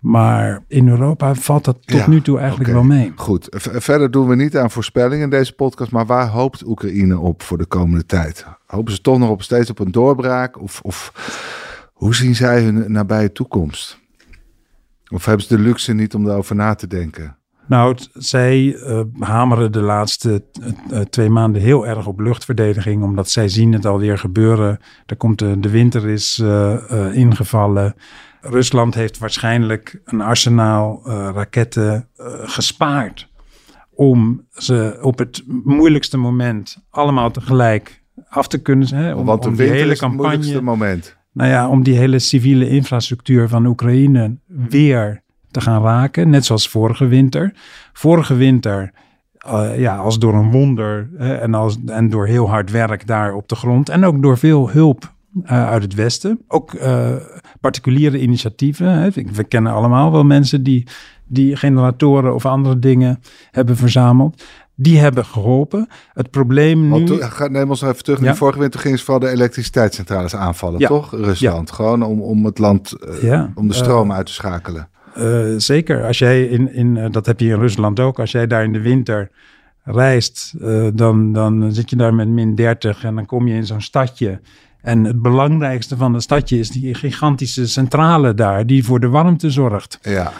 Maar 0.00 0.64
in 0.68 0.88
Europa 0.88 1.34
valt 1.34 1.64
dat 1.64 1.78
tot 1.86 1.98
Ja, 1.98 2.08
nu 2.08 2.20
toe 2.20 2.38
eigenlijk 2.38 2.70
wel 2.70 2.82
mee. 2.82 3.12
Goed, 3.16 3.48
verder 3.58 4.10
doen 4.10 4.28
we 4.28 4.36
niet 4.36 4.56
aan 4.56 4.70
voorspellingen 4.70 5.24
in 5.24 5.30
deze 5.30 5.52
podcast, 5.52 5.90
maar 5.90 6.06
waar 6.06 6.28
hoopt 6.28 6.66
Oekraïne 6.66 7.18
op 7.18 7.42
voor 7.42 7.58
de 7.58 7.66
komende 7.66 8.06
tijd? 8.06 8.46
Hopen 8.66 8.92
ze 8.92 9.00
toch 9.00 9.18
nog 9.18 9.30
op 9.30 9.42
steeds 9.42 9.70
op 9.70 9.78
een 9.78 9.90
doorbraak? 9.90 10.60
Of, 10.60 10.80
of 10.80 11.12
hoe 11.92 12.14
zien 12.14 12.34
zij 12.34 12.62
hun 12.62 12.92
nabije 12.92 13.32
toekomst? 13.32 13.98
Of 15.08 15.24
hebben 15.24 15.46
ze 15.46 15.56
de 15.56 15.62
luxe 15.62 15.92
niet 15.92 16.14
om 16.14 16.24
daarover 16.24 16.56
na 16.56 16.74
te 16.74 16.86
denken? 16.86 17.36
Nou, 17.66 17.96
zij 18.12 18.76
eh, 18.76 19.00
hameren 19.18 19.72
de 19.72 19.80
laatste 19.80 20.44
eh, 20.60 21.00
eh, 21.00 21.06
twee 21.06 21.30
maanden 21.30 21.62
heel 21.62 21.86
erg 21.86 22.06
op 22.06 22.20
luchtverdediging, 22.20 23.02
omdat 23.02 23.30
zij 23.30 23.48
zien 23.48 23.72
het 23.72 23.86
alweer 23.86 24.18
gebeuren. 24.18 24.78
Er 25.06 25.16
komt 25.16 25.38
de, 25.38 25.60
de 25.60 25.70
winter 25.70 26.08
is 26.08 26.42
ingevallen. 27.12 27.94
Rusland 28.40 28.94
heeft 28.94 29.18
waarschijnlijk 29.18 30.00
een 30.04 30.20
arsenaal 30.20 31.00
raketten 31.34 32.08
gespaard 32.44 33.28
om 33.94 34.46
ze 34.50 34.98
op 35.00 35.18
het 35.18 35.44
moeilijkste 35.64 36.16
moment 36.16 36.78
allemaal 36.90 37.30
tegelijk 37.30 38.02
af 38.28 38.48
te 38.48 38.62
kunnen. 38.62 38.94
Hè, 38.94 39.14
om, 39.14 39.24
Want 39.24 39.42
de 39.42 39.48
om 39.48 39.56
die 39.56 39.66
hele 39.66 39.92
is 39.92 40.00
het 40.00 40.10
moeilijkste 40.10 40.52
campagne 40.52 40.76
moment. 40.76 41.16
nou 41.32 41.50
ja, 41.50 41.68
om 41.68 41.82
die 41.82 41.96
hele 41.96 42.18
civiele 42.18 42.68
infrastructuur 42.68 43.48
van 43.48 43.66
Oekraïne 43.66 44.36
weer 44.46 45.24
te 45.56 45.62
gaan 45.70 45.82
raken. 45.82 46.30
Net 46.30 46.44
zoals 46.44 46.68
vorige 46.68 47.06
winter. 47.06 47.52
Vorige 47.92 48.34
winter, 48.34 48.92
eh, 49.38 49.78
ja, 49.78 49.96
als 49.96 50.18
door 50.18 50.34
een 50.34 50.50
wonder 50.50 51.08
en, 51.18 51.54
als, 51.54 51.76
en 51.86 52.10
door 52.10 52.26
heel 52.26 52.48
hard 52.48 52.70
werk 52.70 53.06
daar 53.06 53.34
op 53.34 53.48
de 53.48 53.54
grond. 53.56 53.88
En 53.88 54.04
ook 54.04 54.22
door 54.22 54.38
veel 54.38 54.70
hulp 54.70 55.12
eh, 55.44 55.68
uit 55.68 55.82
het 55.82 55.94
Westen. 55.94 56.40
Ook 56.48 56.74
eh, 56.74 57.10
particuliere 57.60 58.20
initiatieven. 58.20 58.86
Hè. 58.90 59.10
We 59.10 59.44
kennen 59.44 59.72
allemaal 59.72 60.12
wel 60.12 60.24
mensen 60.24 60.62
die, 60.62 60.86
die 61.26 61.56
generatoren 61.56 62.34
of 62.34 62.46
andere 62.46 62.78
dingen 62.78 63.20
hebben 63.50 63.76
verzameld. 63.76 64.42
Die 64.78 64.98
hebben 64.98 65.24
geholpen. 65.24 65.88
Het 66.12 66.30
probleem 66.30 66.88
nu... 66.88 67.04
Toen, 67.04 67.22
ga- 67.22 67.46
neem 67.48 67.70
ons 67.70 67.82
even 67.82 68.04
terug. 68.04 68.20
Ja. 68.20 68.34
Vorige 68.34 68.58
winter 68.58 68.80
gingen 68.80 68.98
ze 68.98 69.04
vooral 69.04 69.22
de 69.28 69.30
elektriciteitscentrales 69.34 70.34
aanvallen, 70.34 70.80
Ja. 70.80 70.88
toch? 70.88 71.10
Rusland. 71.10 71.70
Gewoon 71.70 72.02
om, 72.02 72.20
om 72.20 72.44
het 72.44 72.58
land, 72.58 72.96
Ja. 73.22 73.50
om 73.54 73.68
de 73.68 73.74
stroom 73.74 74.12
uit 74.12 74.26
te 74.26 74.32
schakelen. 74.32 74.88
Eh, 75.16 75.54
zeker. 75.56 76.04
Als 76.04 76.18
jij 76.18 76.44
in, 76.44 76.72
in 76.72 76.96
eh, 76.96 77.10
dat 77.10 77.26
heb 77.26 77.40
je 77.40 77.48
in 77.48 77.58
Rusland 77.58 78.00
ook, 78.00 78.18
als 78.20 78.30
jij 78.30 78.46
daar 78.46 78.64
in 78.64 78.72
de 78.72 78.80
winter 78.80 79.30
reist, 79.84 80.54
eh, 80.60 80.86
dan, 80.94 81.32
dan 81.32 81.72
zit 81.72 81.90
je 81.90 81.96
daar 81.96 82.14
met 82.14 82.28
min 82.28 82.54
30 82.54 83.04
en 83.04 83.14
dan 83.14 83.26
kom 83.26 83.48
je 83.48 83.54
in 83.54 83.66
zo'n 83.66 83.80
stadje. 83.80 84.40
En 84.80 85.04
het 85.04 85.22
belangrijkste 85.22 85.96
van 85.96 86.14
het 86.14 86.22
stadje 86.22 86.58
is 86.58 86.70
die 86.70 86.94
gigantische 86.94 87.68
centrale 87.68 88.34
daar, 88.34 88.66
die 88.66 88.84
voor 88.84 89.00
de 89.00 89.08
warmte 89.08 89.50
zorgt. 89.50 89.98
Ja, 90.02 90.32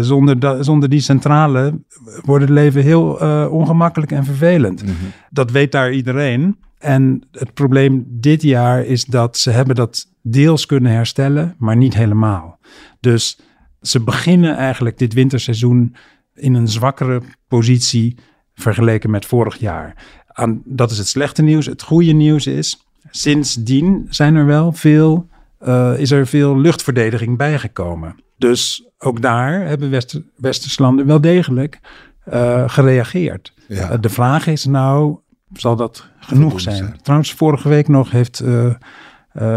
zonder, 0.00 0.38
da- 0.38 0.62
zonder 0.62 0.88
die 0.88 1.00
centrale 1.00 1.80
wordt 2.24 2.44
het 2.44 2.52
leven 2.52 2.82
heel 2.82 3.04
ongemakkelijk 3.50 4.12
en 4.12 4.24
vervelend. 4.24 4.82
Mhm. 4.82 4.92
Dat 5.30 5.50
weet 5.50 5.72
daar 5.72 5.92
iedereen. 5.92 6.56
En 6.78 7.22
het 7.32 7.54
probleem 7.54 8.06
dit 8.08 8.42
jaar 8.42 8.84
is 8.84 9.04
dat 9.04 9.36
ze 9.36 9.50
hebben 9.50 9.74
dat 9.74 10.06
deels 10.22 10.66
kunnen 10.66 10.92
herstellen, 10.92 11.54
maar 11.58 11.76
niet 11.76 11.94
helemaal. 11.94 12.58
Dus 13.00 13.38
ze 13.82 14.00
beginnen 14.00 14.56
eigenlijk 14.56 14.98
dit 14.98 15.12
winterseizoen 15.12 15.94
in 16.34 16.54
een 16.54 16.68
zwakkere 16.68 17.22
positie 17.48 18.16
vergeleken 18.54 19.10
met 19.10 19.26
vorig 19.26 19.56
jaar. 19.56 19.94
Aan, 20.26 20.62
dat 20.64 20.90
is 20.90 20.98
het 20.98 21.08
slechte 21.08 21.42
nieuws. 21.42 21.66
Het 21.66 21.82
goede 21.82 22.12
nieuws 22.12 22.46
is, 22.46 22.86
sindsdien 23.10 24.06
zijn 24.10 24.34
er 24.34 24.46
wel 24.46 24.72
veel, 24.72 25.28
uh, 25.66 25.98
is 25.98 26.10
er 26.10 26.26
veel 26.26 26.58
luchtverdediging 26.58 27.36
bijgekomen. 27.36 28.16
Dus 28.38 28.88
ook 28.98 29.22
daar 29.22 29.66
hebben 29.66 29.90
Wester, 29.90 30.22
Westerse 30.36 30.82
landen 30.82 31.06
wel 31.06 31.20
degelijk 31.20 31.80
uh, 32.32 32.68
gereageerd. 32.68 33.52
Ja. 33.68 33.92
Uh, 33.92 33.96
de 34.00 34.08
vraag 34.08 34.46
is 34.46 34.64
nou, 34.64 35.16
zal 35.52 35.76
dat 35.76 36.08
genoeg 36.20 36.60
zijn? 36.60 36.76
zijn? 36.76 36.98
Trouwens, 37.02 37.32
vorige 37.32 37.68
week 37.68 37.88
nog 37.88 38.10
heeft 38.10 38.44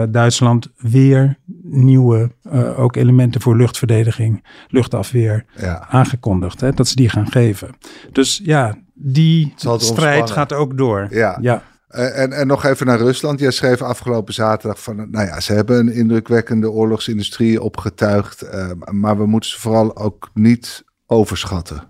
Duitsland 0.10 0.72
weer 0.78 1.38
nieuwe 1.70 2.32
uh, 2.54 2.80
ook 2.80 2.96
elementen 2.96 3.42
voor 3.42 3.56
luchtverdediging, 3.56 4.44
luchtafweer 4.68 5.46
ja. 5.56 5.88
aangekondigd. 5.90 6.62
Hè, 6.62 6.72
dat 6.72 6.88
ze 6.88 6.96
die 6.96 7.10
gaan 7.10 7.32
geven. 7.32 7.76
Dus 8.12 8.42
ja, 8.44 8.76
die 8.94 9.54
strijd 9.78 10.32
gaat 10.32 10.54
ook 10.54 10.78
door. 10.78 11.08
Ja. 11.10 11.38
ja. 11.42 11.64
Uh, 11.90 12.20
en, 12.20 12.32
en 12.32 12.48
nog 12.48 12.66
even 12.66 12.86
naar 12.86 12.98
Rusland. 12.98 13.40
Jij 13.40 13.52
schreef 13.52 13.82
afgelopen 13.82 14.34
zaterdag 14.34 14.84
van, 14.84 14.96
nou 14.96 15.26
ja, 15.26 15.40
ze 15.40 15.54
hebben 15.54 15.80
een 15.80 15.94
indrukwekkende 15.94 16.72
oorlogsindustrie 16.72 17.62
opgetuigd, 17.62 18.46
maar 18.92 19.18
we 19.18 19.26
moeten 19.26 19.50
ze 19.50 19.60
vooral 19.60 19.98
ook 19.98 20.30
niet 20.34 20.84
overschatten. 21.06 21.84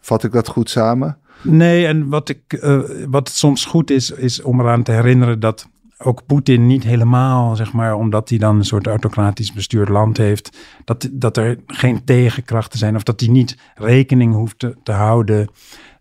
Vat 0.00 0.24
ik 0.24 0.32
dat 0.32 0.48
goed 0.48 0.70
samen? 0.70 1.18
Nee, 1.42 1.86
en 1.86 2.08
wat, 2.08 2.28
ik, 2.28 2.66
wat 3.08 3.28
soms 3.28 3.64
goed 3.64 3.90
is, 3.90 4.10
is 4.10 4.42
om 4.42 4.60
eraan 4.60 4.82
te 4.82 4.92
herinneren 4.92 5.40
dat 5.40 5.68
ook 5.98 6.26
Poetin 6.26 6.66
niet 6.66 6.82
helemaal, 6.82 7.56
zeg 7.56 7.72
maar, 7.72 7.94
omdat 7.94 8.28
hij 8.28 8.38
dan 8.38 8.56
een 8.56 8.64
soort 8.64 8.86
autocratisch 8.86 9.52
bestuurd 9.52 9.88
land 9.88 10.16
heeft, 10.16 10.58
dat, 10.84 11.08
dat 11.12 11.36
er 11.36 11.58
geen 11.66 12.04
tegenkrachten 12.04 12.78
zijn 12.78 12.96
of 12.96 13.02
dat 13.02 13.20
hij 13.20 13.28
niet 13.28 13.56
rekening 13.74 14.34
hoeft 14.34 14.58
te, 14.58 14.76
te 14.82 14.92
houden 14.92 15.48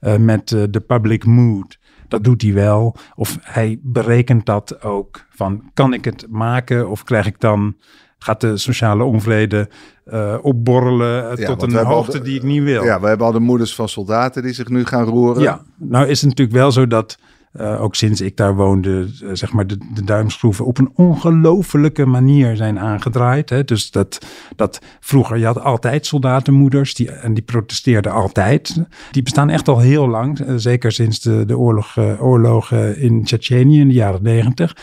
uh, 0.02 0.16
met 0.16 0.52
uh, 0.52 0.64
de 0.70 0.80
public 0.80 1.26
mood. 1.26 1.80
Dat 2.08 2.24
doet 2.24 2.42
hij 2.42 2.54
wel. 2.54 2.96
Of 3.16 3.38
hij 3.42 3.80
berekent 3.82 4.46
dat 4.46 4.84
ook 4.84 5.26
van 5.30 5.70
kan 5.74 5.94
ik 5.94 6.06
het 6.06 6.26
maken 6.30 6.90
of 6.90 7.04
krijg 7.04 7.26
ik 7.26 7.40
dan 7.40 7.76
gaat 8.18 8.42
de 8.42 8.58
sociale 8.58 9.04
onvrede 9.04 9.70
uh, 10.06 10.36
opborrelen 10.42 11.46
tot 11.46 11.62
een 11.62 11.76
hoogte 11.76 12.22
die 12.22 12.36
ik 12.36 12.44
niet 12.44 12.64
wil. 12.64 12.84
Ja, 12.84 13.00
we 13.00 13.08
hebben 13.08 13.26
al 13.26 13.34
de 13.34 13.40
moeders 13.40 13.76
van 13.76 13.90
soldaten 13.90 14.44
die 14.44 14.54
zich 14.54 14.70
nu 14.70 14.86
gaan 14.86 15.06
roeren. 15.06 15.42
Ja, 15.42 15.62
nou 15.76 16.08
is 16.08 16.22
het 16.22 16.30
natuurlijk 16.30 16.58
wel 16.58 16.72
zo 16.72 16.88
dat 16.88 17.18
uh, 17.60 17.82
ook 17.82 17.96
sinds 17.96 18.22
ik 18.22 18.38
daar 18.38 18.56
woonde, 18.56 19.08
uh, 19.24 19.30
zeg 19.34 19.54
maar 19.54 19.68
de, 19.68 19.78
de 19.94 20.04
duimschroeven 20.04 20.66
op 20.66 20.78
een 20.78 20.92
ongelofelijke 20.96 22.06
manier 22.06 22.56
zijn 22.56 22.80
aangedraaid. 22.80 23.50
Hè. 23.50 23.64
Dus 23.64 23.92
dat, 23.92 24.26
dat 24.56 24.82
vroeger, 25.00 25.38
je 25.38 25.46
had 25.46 25.62
altijd 25.62 26.06
soldatenmoeders 26.06 26.94
die, 26.94 27.12
en 27.12 27.34
die 27.34 27.44
protesteerden 27.44 28.12
altijd. 28.12 28.84
Die 29.12 29.24
bestaan 29.24 29.50
echt 29.50 29.68
al 29.68 29.80
heel 29.80 30.08
lang, 30.08 30.40
uh, 30.40 30.54
zeker 30.56 30.92
sinds 30.92 31.20
de, 31.20 31.46
de 31.46 31.58
oorlog, 31.58 31.98
oorlogen 32.20 32.98
in 32.98 33.24
Tsjetsjenië 33.24 33.80
in 33.80 33.88
de 33.88 33.94
jaren 33.94 34.24
negentig. 34.24 34.76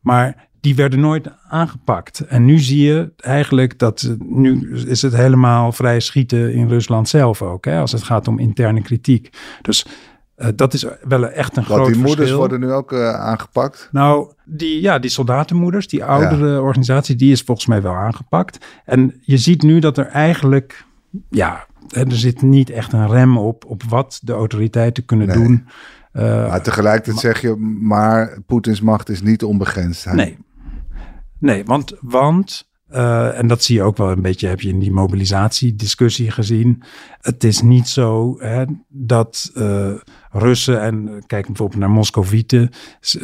Maar 0.00 0.48
die 0.60 0.74
werden 0.74 1.00
nooit 1.00 1.28
aangepakt. 1.48 2.20
En 2.20 2.44
nu 2.44 2.58
zie 2.58 2.82
je 2.82 3.12
eigenlijk 3.16 3.78
dat 3.78 4.16
nu 4.18 4.70
is 4.86 5.02
het 5.02 5.16
helemaal 5.16 5.72
vrij 5.72 6.00
schieten 6.00 6.52
in 6.52 6.68
Rusland 6.68 7.08
zelf 7.08 7.42
ook, 7.42 7.64
hè, 7.64 7.80
als 7.80 7.92
het 7.92 8.02
gaat 8.02 8.28
om 8.28 8.38
interne 8.38 8.82
kritiek. 8.82 9.30
Dus 9.62 9.86
uh, 10.40 10.48
dat 10.54 10.74
is 10.74 10.86
wel 11.08 11.28
echt 11.28 11.56
een 11.56 11.64
groot 11.64 11.86
die 11.86 12.02
moeders 12.02 12.32
worden 12.32 12.60
nu 12.60 12.72
ook 12.72 12.92
uh, 12.92 13.14
aangepakt? 13.14 13.88
Nou, 13.92 14.32
die, 14.44 14.80
ja, 14.80 14.98
die 14.98 15.10
soldatenmoeders, 15.10 15.86
die 15.88 16.04
oudere 16.04 16.48
ja. 16.48 16.60
organisatie, 16.60 17.16
die 17.16 17.32
is 17.32 17.42
volgens 17.42 17.66
mij 17.66 17.82
wel 17.82 17.94
aangepakt. 17.94 18.66
En 18.84 19.20
je 19.20 19.36
ziet 19.36 19.62
nu 19.62 19.78
dat 19.78 19.98
er 19.98 20.06
eigenlijk, 20.06 20.84
ja, 21.28 21.66
er 21.88 22.12
zit 22.12 22.42
niet 22.42 22.70
echt 22.70 22.92
een 22.92 23.08
rem 23.08 23.38
op, 23.38 23.64
op 23.64 23.82
wat 23.82 24.20
de 24.22 24.32
autoriteiten 24.32 25.04
kunnen 25.04 25.26
nee. 25.26 25.36
doen. 25.36 25.66
Uh, 26.12 26.22
maar 26.48 26.62
tegelijkertijd 26.62 27.14
maar, 27.14 27.24
zeg 27.24 27.40
je, 27.40 27.56
maar 27.80 28.38
Poetins 28.46 28.80
macht 28.80 29.08
is 29.08 29.22
niet 29.22 29.44
onbegrensd. 29.44 30.12
Nee, 30.12 30.38
nee 31.38 31.64
want, 31.64 31.94
want 32.00 32.69
uh, 32.92 33.38
en 33.38 33.46
dat 33.46 33.62
zie 33.62 33.76
je 33.76 33.82
ook 33.82 33.96
wel 33.96 34.10
een 34.10 34.22
beetje, 34.22 34.48
heb 34.48 34.60
je 34.60 34.68
in 34.68 34.78
die 34.78 34.92
mobilisatiediscussie 34.92 36.30
gezien. 36.30 36.82
Het 37.20 37.44
is 37.44 37.62
niet 37.62 37.88
zo 37.88 38.36
hè, 38.38 38.64
dat 38.88 39.50
uh, 39.54 39.92
Russen, 40.30 40.80
en 40.80 41.22
kijk 41.26 41.46
bijvoorbeeld 41.46 41.80
naar 41.80 41.90
Moscovieten, 41.90 42.70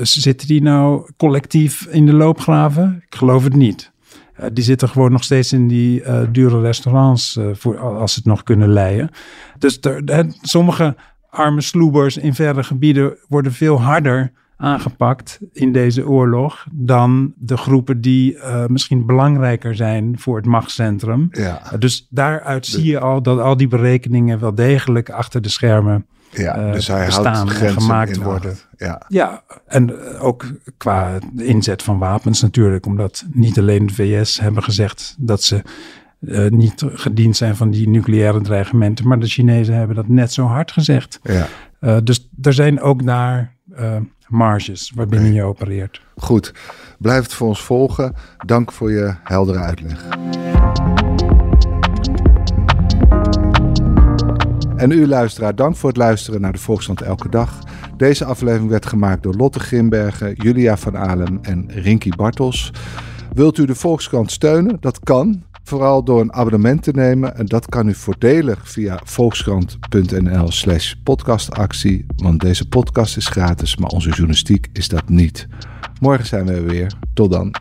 zitten 0.03 0.47
die 0.47 0.63
nou 0.63 1.11
collectief 1.17 1.87
in 1.87 2.07
de 2.07 2.13
loopgraven? 2.13 3.03
Ik 3.07 3.15
geloof 3.15 3.45
het 3.45 3.55
niet. 3.55 3.93
Uh, 4.41 4.47
die 4.53 4.65
zitten 4.65 4.89
gewoon 4.89 5.13
nog 5.13 5.25
steeds 5.25 5.53
in 5.53 5.69
die 5.69 6.03
dure 6.31 6.61
restaurants, 6.61 7.39
voor, 7.53 7.79
als 7.79 8.13
ze 8.13 8.19
het 8.19 8.29
nog 8.29 8.43
kunnen 8.43 8.69
leiden. 8.69 9.11
Dus 9.59 9.79
sommige 10.43 10.97
arme 11.31 11.61
sloebers 11.61 12.17
in 12.17 12.35
verre 12.35 12.65
gebieden 12.65 13.17
worden 13.29 13.53
veel 13.53 13.81
harder 13.81 14.33
aangepakt 14.57 15.41
in 15.53 15.73
deze 15.73 16.09
oorlog 16.09 16.67
dan 16.73 17.33
de 17.37 17.57
groepen 17.57 18.01
die 18.01 18.35
uh, 18.35 18.67
misschien 18.67 19.07
belangrijker 19.07 19.75
zijn 19.75 20.19
voor 20.19 20.37
het 20.37 20.47
machtscentrum. 20.47 21.29
Ja. 21.31 21.63
Uh, 21.73 21.79
dus 21.79 22.07
daaruit 22.11 22.67
zie 22.67 22.85
je 22.85 23.01
al 23.01 23.23
dat 23.23 23.41
al 23.41 23.57
die 23.57 23.69
berekeningen 23.69 24.39
wel 24.39 24.55
degelijk 24.55 25.11
achter 25.11 25.43
de 25.43 25.49
schermen 25.49 26.07
ja, 26.31 26.67
uh, 26.67 26.73
dus 26.73 26.87
hij 26.87 27.07
bestaan 27.07 27.53
en 27.53 27.73
gemaakt 27.73 28.17
worden. 28.17 28.57
Ja. 28.77 29.03
ja, 29.09 29.43
en 29.67 29.99
ook 30.19 30.45
qua 30.77 31.19
inzet 31.37 31.83
van 31.83 31.99
wapens 31.99 32.43
natuurlijk, 32.43 32.87
omdat 32.87 33.25
niet 33.33 33.59
alleen 33.59 33.87
de 33.87 33.95
VS 33.95 34.41
hebben 34.41 34.63
gezegd 34.63 35.15
dat 35.19 35.43
ze 35.43 35.63
uh, 36.21 36.51
niet 36.51 36.85
gediend 36.87 37.37
zijn 37.37 37.57
van 37.57 37.71
die 37.71 37.89
nucleaire 37.89 38.41
dreigementen, 38.41 39.09
maar 39.09 39.19
de 39.19 39.27
Chinezen 39.27 39.75
hebben 39.75 39.97
dat 39.97 40.09
net 40.09 40.33
zo 40.33 40.45
hard 40.45 40.73
gezegd. 40.73 41.21
Ja. 41.23 41.47
Uh, 41.81 41.97
dus 42.05 42.29
er 42.43 42.53
zijn 42.53 42.81
ook 42.81 43.07
daar 43.07 43.56
uh, 43.81 43.97
marges 44.29 44.93
waarbinnen 44.95 45.29
okay. 45.29 45.41
je 45.41 45.49
opereert. 45.49 46.01
Goed, 46.17 46.55
blijf 46.99 47.23
het 47.23 47.35
voor 47.35 47.49
ons 47.49 47.63
volgen. 47.63 48.15
Dank 48.47 48.73
voor 48.73 48.91
je 48.91 49.15
heldere 49.23 49.59
uitleg. 49.59 50.05
En 54.77 54.91
u 54.91 55.07
luisteraar, 55.07 55.55
dank 55.55 55.77
voor 55.77 55.89
het 55.89 55.99
luisteren 55.99 56.41
naar 56.41 56.53
de 56.53 56.59
Volksstand 56.59 57.01
Elke 57.01 57.29
Dag. 57.29 57.59
Deze 57.97 58.25
aflevering 58.25 58.71
werd 58.71 58.87
gemaakt 58.87 59.23
door 59.23 59.35
Lotte 59.35 59.61
Grimbergen, 59.61 60.33
Julia 60.35 60.77
van 60.77 60.97
Alem 60.97 61.39
en 61.43 61.65
Rinky 61.69 62.11
Bartels. 62.17 62.73
Wilt 63.33 63.59
u 63.59 63.67
de 63.67 63.75
Volkskrant 63.75 64.31
steunen? 64.31 64.77
Dat 64.81 65.01
kan. 65.01 65.43
Vooral 65.69 66.05
door 66.05 66.21
een 66.21 66.33
abonnement 66.33 66.83
te 66.83 66.91
nemen. 66.91 67.37
En 67.37 67.47
dat 67.47 67.67
kan 67.67 67.89
u 67.89 67.95
voordelig 67.95 68.71
via 68.71 69.01
volkskrant.nl 69.05 70.51
slash 70.51 70.93
podcastactie. 71.03 72.07
Want 72.17 72.41
deze 72.41 72.69
podcast 72.69 73.17
is 73.17 73.27
gratis, 73.27 73.77
maar 73.77 73.91
onze 73.91 74.09
journalistiek 74.09 74.69
is 74.73 74.89
dat 74.89 75.09
niet. 75.09 75.47
Morgen 76.01 76.27
zijn 76.27 76.47
we 76.47 76.61
weer. 76.61 76.93
Tot 77.15 77.31
dan. 77.31 77.55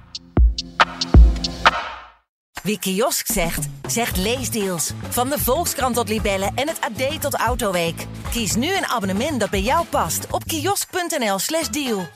Wie 2.63 2.79
kiosk 2.79 3.27
zegt, 3.31 3.67
zegt 3.87 4.17
leesdeals. 4.17 4.91
Van 5.09 5.29
de 5.29 5.39
Volkskrant 5.39 5.95
tot 5.95 6.09
Libellen 6.09 6.51
en 6.55 6.67
het 6.67 6.79
AD 6.81 7.21
tot 7.21 7.35
Autoweek. 7.35 8.05
Kies 8.31 8.55
nu 8.55 8.75
een 8.75 8.85
abonnement 8.85 9.39
dat 9.39 9.49
bij 9.49 9.61
jou 9.61 9.85
past 9.85 10.27
op 10.31 10.43
kiosk.nl 10.45 11.39
slash 11.39 11.67
deal. 11.67 12.07